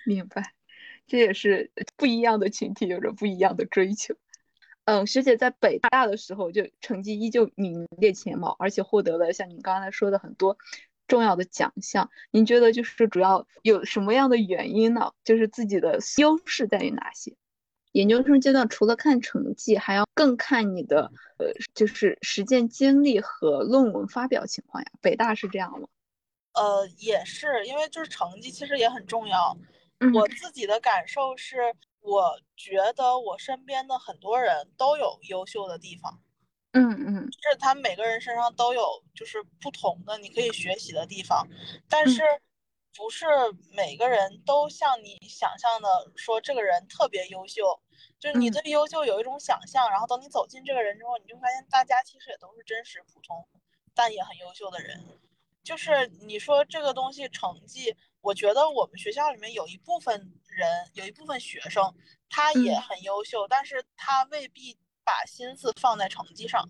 [0.06, 0.54] 明白，
[1.12, 4.14] 这也是不一样的群体有着不一样的追求。
[4.86, 10.56] 嗯，学姐在北大的时候就成绩依旧名列前茅，而且获得了像您刚才说的很多。
[11.06, 15.12] 重要的奖项，您觉得就是主要有什么样的原因呢？
[15.22, 17.36] 就是自己的优势在于哪些？
[17.90, 24.90] 研究生阶段除了看成绩，还要更看你的呃，就是实践经历和论文发表情况呀。
[25.02, 25.86] 北大是这样吗？
[26.54, 29.54] 呃，也是，因为就是成绩其实也很重要。
[30.14, 36.20] 我自己的感受是，我觉得我身边的很多人都有优秀的地方。
[36.72, 38.82] 嗯嗯，就是他们每个人身上都有
[39.14, 41.46] 就是不同的你可以学习的地方，
[41.88, 42.22] 但是
[42.96, 43.26] 不是
[43.70, 47.62] 每个人都像你想象的说这个人特别优秀，
[48.18, 53.46] 就是你对优秀有一种想象，然后等你走进这个人之后，你就发现大家其实也都是真实普通，
[53.94, 54.98] 但也很优秀的人。
[55.62, 61.94] 就是你说这个东西成绩，我觉得我们学校里面有一部分人，有一部分学生
[62.30, 64.78] 他也很优秀，但是他未必。
[65.04, 66.62] 把心思放在成绩上，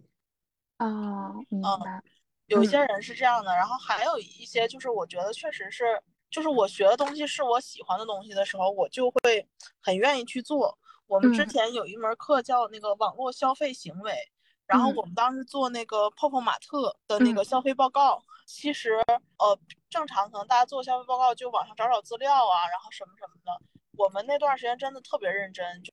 [0.79, 2.03] 啊，明白。
[2.47, 9.47] 有一些人是这样的，然后还有一些就是我觉得确实是，就是我学的东西是我喜欢的东西的时候，我就会
[9.83, 10.79] 很愿意去做。
[11.07, 14.17] 我们之前有一门课叫那个网络消费行为，
[14.65, 18.25] 然后我们当时做那个泡泡玛特的那个消费报告。
[18.47, 18.95] 其实
[19.39, 19.59] 呃，
[19.93, 23.63] 正常可能大家做消费报告就网上找找资料啊，然后什么什么的。
[23.99, 25.93] 我们那段时间真的特别认真，就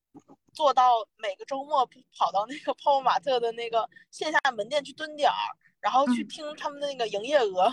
[0.54, 1.86] 做到每个周末
[2.18, 5.36] 跑到那个泡泡玛特的那个线下门店去蹲点儿，
[5.82, 7.70] 然后去听他们的那个营业额。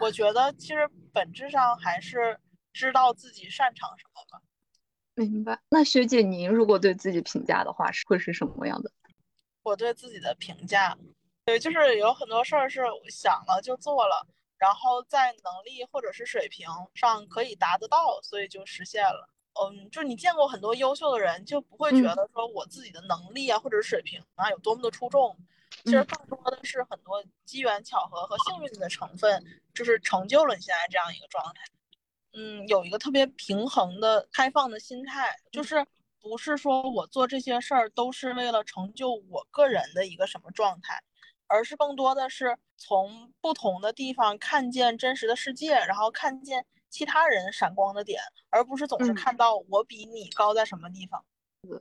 [0.00, 2.38] 我觉得其实本质上还是
[2.72, 4.40] 知道自己擅长什么吧。
[5.16, 5.60] 明白。
[5.68, 8.92] 那学姐，您如果对自己评价的话，是会是什么样的？
[9.64, 10.96] 我对自己的评价，
[11.44, 14.26] 对，就是有很多事儿是想了就做了，
[14.58, 19.28] 然后在能力或者是水平上可以达得到，所以就实现了。
[19.60, 25.36] 嗯，就是你见过很多优秀的人，就不会觉得说我自己的能力啊或者是水平啊有多么的出众，
[25.84, 29.44] 其实更多的是很多机缘巧合和幸运的成分，
[29.74, 31.60] 就是成就了你现在这样一个状态。
[32.34, 35.84] 嗯，有一个特别平衡的开放的心态，就是
[36.20, 41.02] 不是说我做这些事儿都是为了成就我个人的一个什么状态，
[41.48, 46.64] 而是更多的是从不同的地方看见真实的世界，然后看见。
[46.90, 48.18] 其他人闪光的点，
[48.48, 51.22] 而不是总是看到我比你高在什么地方。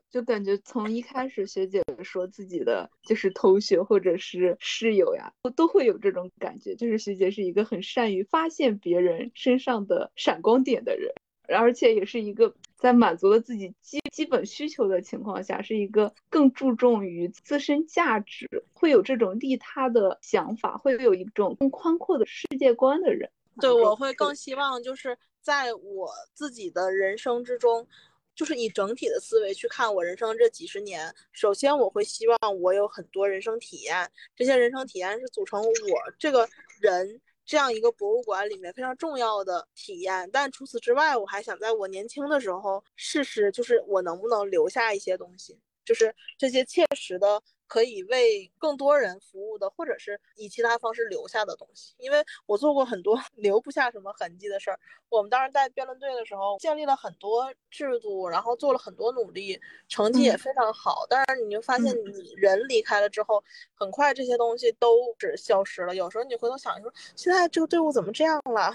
[0.10, 11.14] 就感觉从一开始学姐说自己的就是同学或者是室友呀，我都会有这种感觉，就是学姐是一个很善于发现别人身上的闪光点的人，
[11.48, 23.30] 而且也是一个在满足了自己基基本需求的情况下，是一个更注重于自身价值，会有这种利他的想法，会有一种更宽阔的世界观的人。
[23.60, 27.88] 对，我会更希望就是在我自己的人生之中，
[28.36, 31.12] 就是以整体的思维去看我人生这几十年。
[31.32, 36.48] 首先，我会希望我有很多人生体验，这些人生体验是组成我这个
[36.80, 40.30] 人这样一个博物馆里面非常重要的体验。
[40.32, 47.42] 但除此之外，我还想在我年轻的时候试试，就是我能不能留下一些东西，就是这些切实的。
[47.68, 51.94] 可以为更多人服务的，或者是以其他方式留下的东西。
[52.00, 54.80] 因为我做过很多 留不下什么痕迹的事儿。
[55.10, 61.06] 我们当时在辩论队的时候，建立了很多制度，然后做了很多努力，成绩也非常好。
[61.10, 63.44] 但是你就发现，你人离开了之后，
[63.76, 65.96] 很快这些东西都只消失了。
[65.96, 68.74] 有时候你回头想，说现在这个队伍怎么这样了？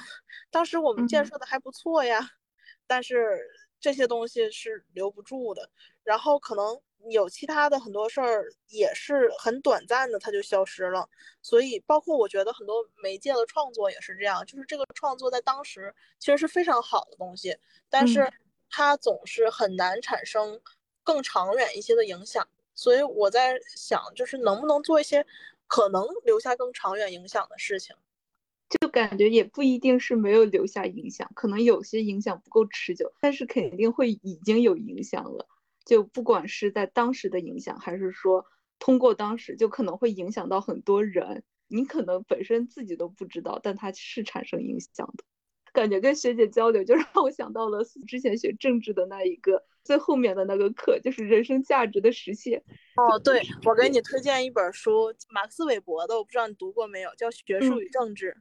[0.51, 2.20] 当时我们建设的还不错呀。
[2.86, 3.40] 但是
[3.80, 5.70] 这些东西是留不住的。
[6.05, 6.80] 然后可能。
[7.11, 11.09] 有其他的很多事儿也是很短暂的，它就消失了。
[11.42, 17.57] 所以，包括我觉得很多媒介的创作也是这样，就是这个创作在当时其实是非常好的东西，
[17.90, 18.30] 但是
[18.70, 20.61] 它总是很难产生
[21.03, 22.46] 更长远一些的影响。
[22.74, 25.24] 所以我在想，就是能不能做一些
[25.66, 27.94] 可能留下更长远影响的事情？
[28.80, 35.46] 就感觉也不一定是没有留下影响，可能有些影响不够持久，但是肯定会已经有影响了。
[35.84, 38.46] 就不管是在当时的影响，还是说
[38.78, 41.44] 通过当时，就可能会影响到很多人。
[41.68, 45.24] 你可能本身自己都不知道，但它是产生影响的。
[45.72, 52.62] 感觉跟学姐交流，就 让我想到了之前学政治的那一个最后面的那个课，就是人生价值的实现。
[52.96, 58.32] 哦，对，我给你推荐一本书，马克思韦伯的，我不知道你读过没有，叫《学术与政治》。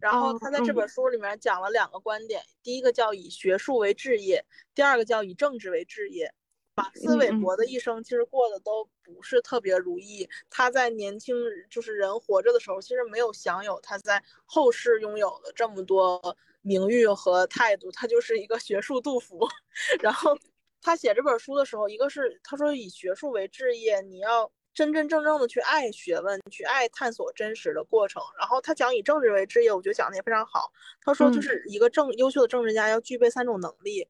[0.00, 6.32] 然后他在这本书里面讲了两个观点，第一个叫以学术为置业，第二个叫以政治为置业。
[6.74, 10.28] 马克思韦伯的一生其实过得都不是特别如意。
[10.48, 11.36] 他在年轻
[11.68, 17.92] 就是人活着的时候，其实没有享有他在后世拥有的这么多名誉和态度。
[17.92, 19.46] 他就是一个学术杜甫。
[20.00, 20.36] 然后
[20.80, 28.22] 他写这本书的时候，一个是他说以学术为置业，你要真真正正的去爱学问，去爱探索真实的过程。
[28.38, 30.72] 然后他讲以政治为置业，我觉得讲的也非常好。
[31.02, 34.08] 他说就是一个政优秀的政治家要具备三种能力。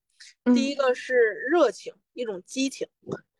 [0.54, 1.14] 第一个是
[1.50, 2.86] 热情，一种激情；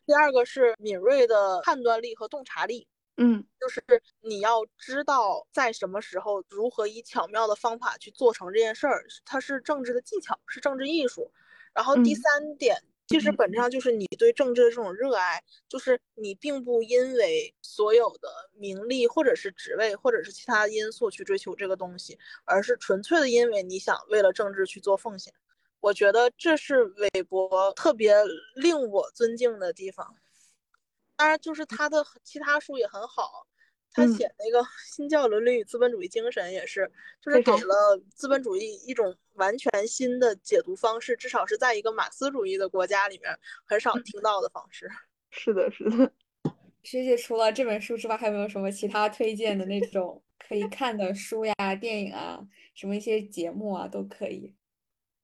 [0.05, 3.81] 第二个是敏锐的判断力和洞察力，嗯，就是
[4.21, 11.31] 你要知道在什么时候如何以巧妙的方法去做成这件事儿，它是政治的技巧，是政治艺术。
[11.73, 25.33] 然后第三点，其实本质上就是你对政治的这种热爱，就是你并不因为所有的名利或者是职位或者是其他因素去追求这个东西，而是纯粹的因为你想为了政治去做奉献。
[25.83, 28.15] 我觉得这是韦伯特别
[28.55, 30.15] 令我尊敬的地方，
[31.17, 33.45] 当然就是他的其他书也很好，
[33.91, 44.89] 他写那个《新教伦理与资本主义精神》也是，就是给了资本主义一种完全新的解读方式，至少是在一个马克思主义的国家里面很少听到的方式。
[45.31, 46.09] 是的，是的。
[46.81, 52.39] 学姐除了这本书之外，还有没有什么其他推荐的那种可以看的书呀、电影啊，
[52.73, 54.55] 什么一些节目啊都可以。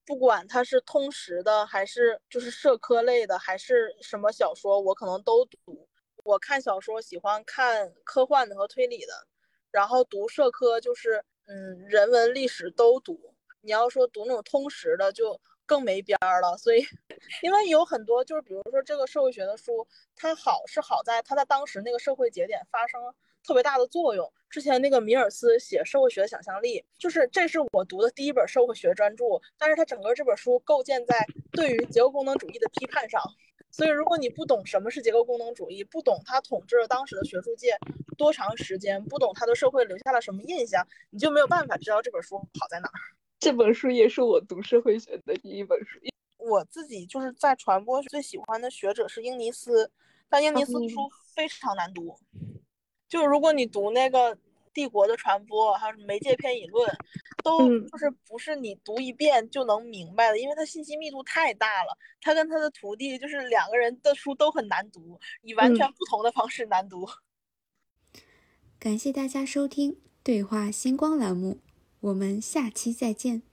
[0.09, 5.87] 不管它是通识的，还是就是社科类的，还是什么小说，我可能都读。
[6.23, 9.13] 我看小说喜欢看科幻的和推理的，
[9.69, 13.35] 然后读社科就是嗯人文历史都读。
[13.61, 16.57] 你要说读那种通识的，就更没边儿了。
[16.57, 16.83] 所以，
[17.43, 22.99] 因为有很多就是比如说这个社会学的书，它好是好在它在当时那个社会节点发生
[23.43, 24.31] 特别大的作用。
[24.49, 29.23] 之前那个米尔斯写《社会学的想象力》，就是这是我读的第一本社会学专著，
[29.57, 33.21] 但是它整个这本书构建在对于结构功能主义的批判上。
[33.71, 37.77] 所以，如果你不懂什么是结构功能主义，不懂它统治了当时的学术界
[38.17, 42.99] 多长时间，不懂它对社会留下了什么印象，你就没有办法知道这本书好在哪儿。
[43.39, 45.99] 这本书也是我读社会学的第一本书。
[46.37, 49.91] 我自己就是在传播最喜欢的学者是英尼斯，
[50.27, 52.17] 但英尼斯的书非常难读。
[53.09, 54.37] 就如果你读那个。
[54.71, 56.87] 帝国的传播，还有什么媒介偏引论，
[57.43, 61.97] 都就是不是你读一遍就能明白的，因为它信息密度太大了。
[62.21, 67.09] 他跟他的徒弟就是两个人的书都很难读，以完全不同的方式难读。
[68.77, 71.57] 感谢大家收听对话星光栏目，
[72.01, 73.48] 我们下期再见。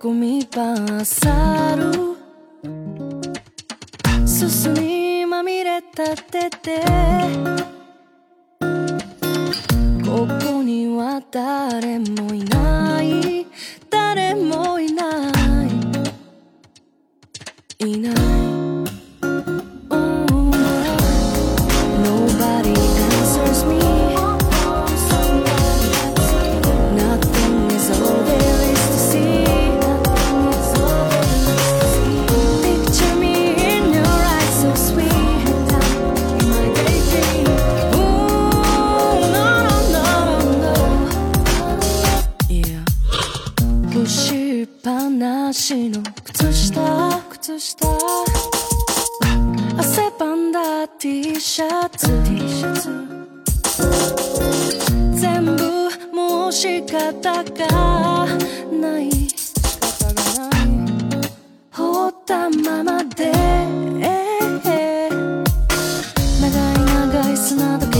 [0.00, 1.92] ゴミバーサル。
[4.26, 6.84] すすにまみれたてて。
[10.04, 13.33] ここには誰もいない。
[44.06, 47.86] しっぱなしの靴下靴下。
[49.78, 52.06] 汗ばんだ T シャツ。
[52.24, 52.90] T シャツ
[55.18, 58.26] 全部もう仕方が
[58.70, 59.10] ない。
[59.10, 60.66] 仕方がない。
[61.72, 63.32] 放ったままで。
[66.40, 67.98] 長い長い砂時計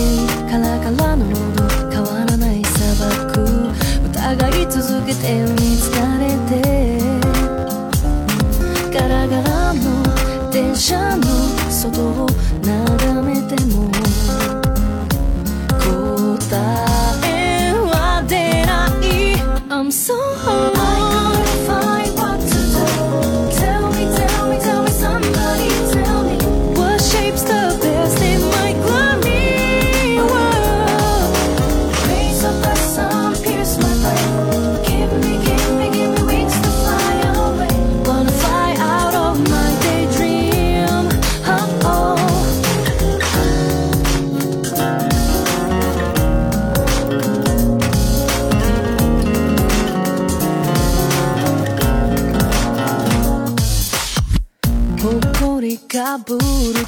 [0.51, 3.73] カラカラのロード変わらない砂漠。
[4.15, 5.93] 疑い続けて見つ
[10.87, 11.24] 車の
[11.70, 12.26] 外を
[12.62, 13.91] 眺めても
[15.78, 16.59] 答
[17.24, 19.41] えは出ない。
[19.70, 20.12] I'm so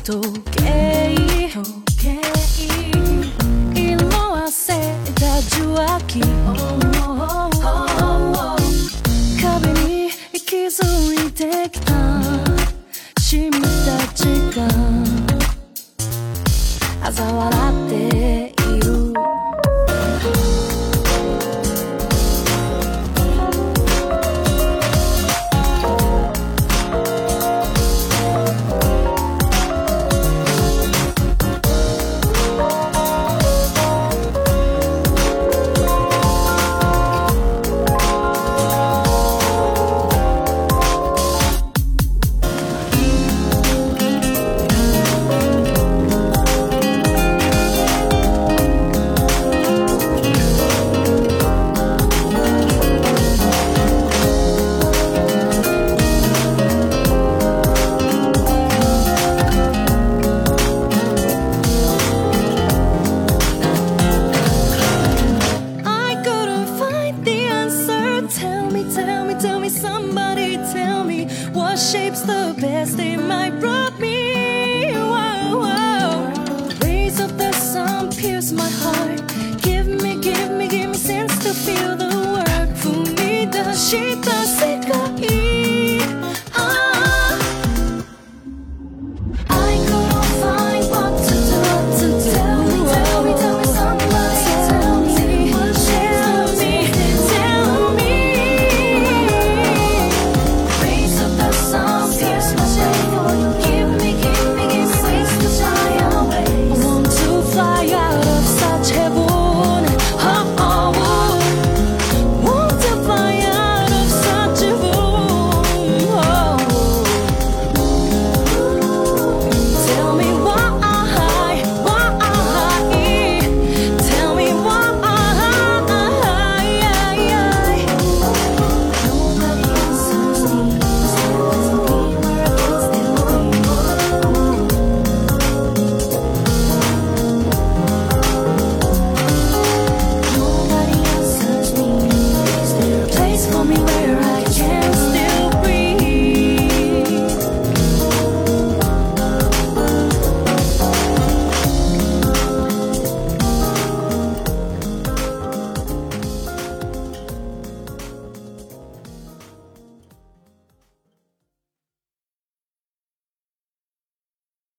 [0.09, 0.46] momento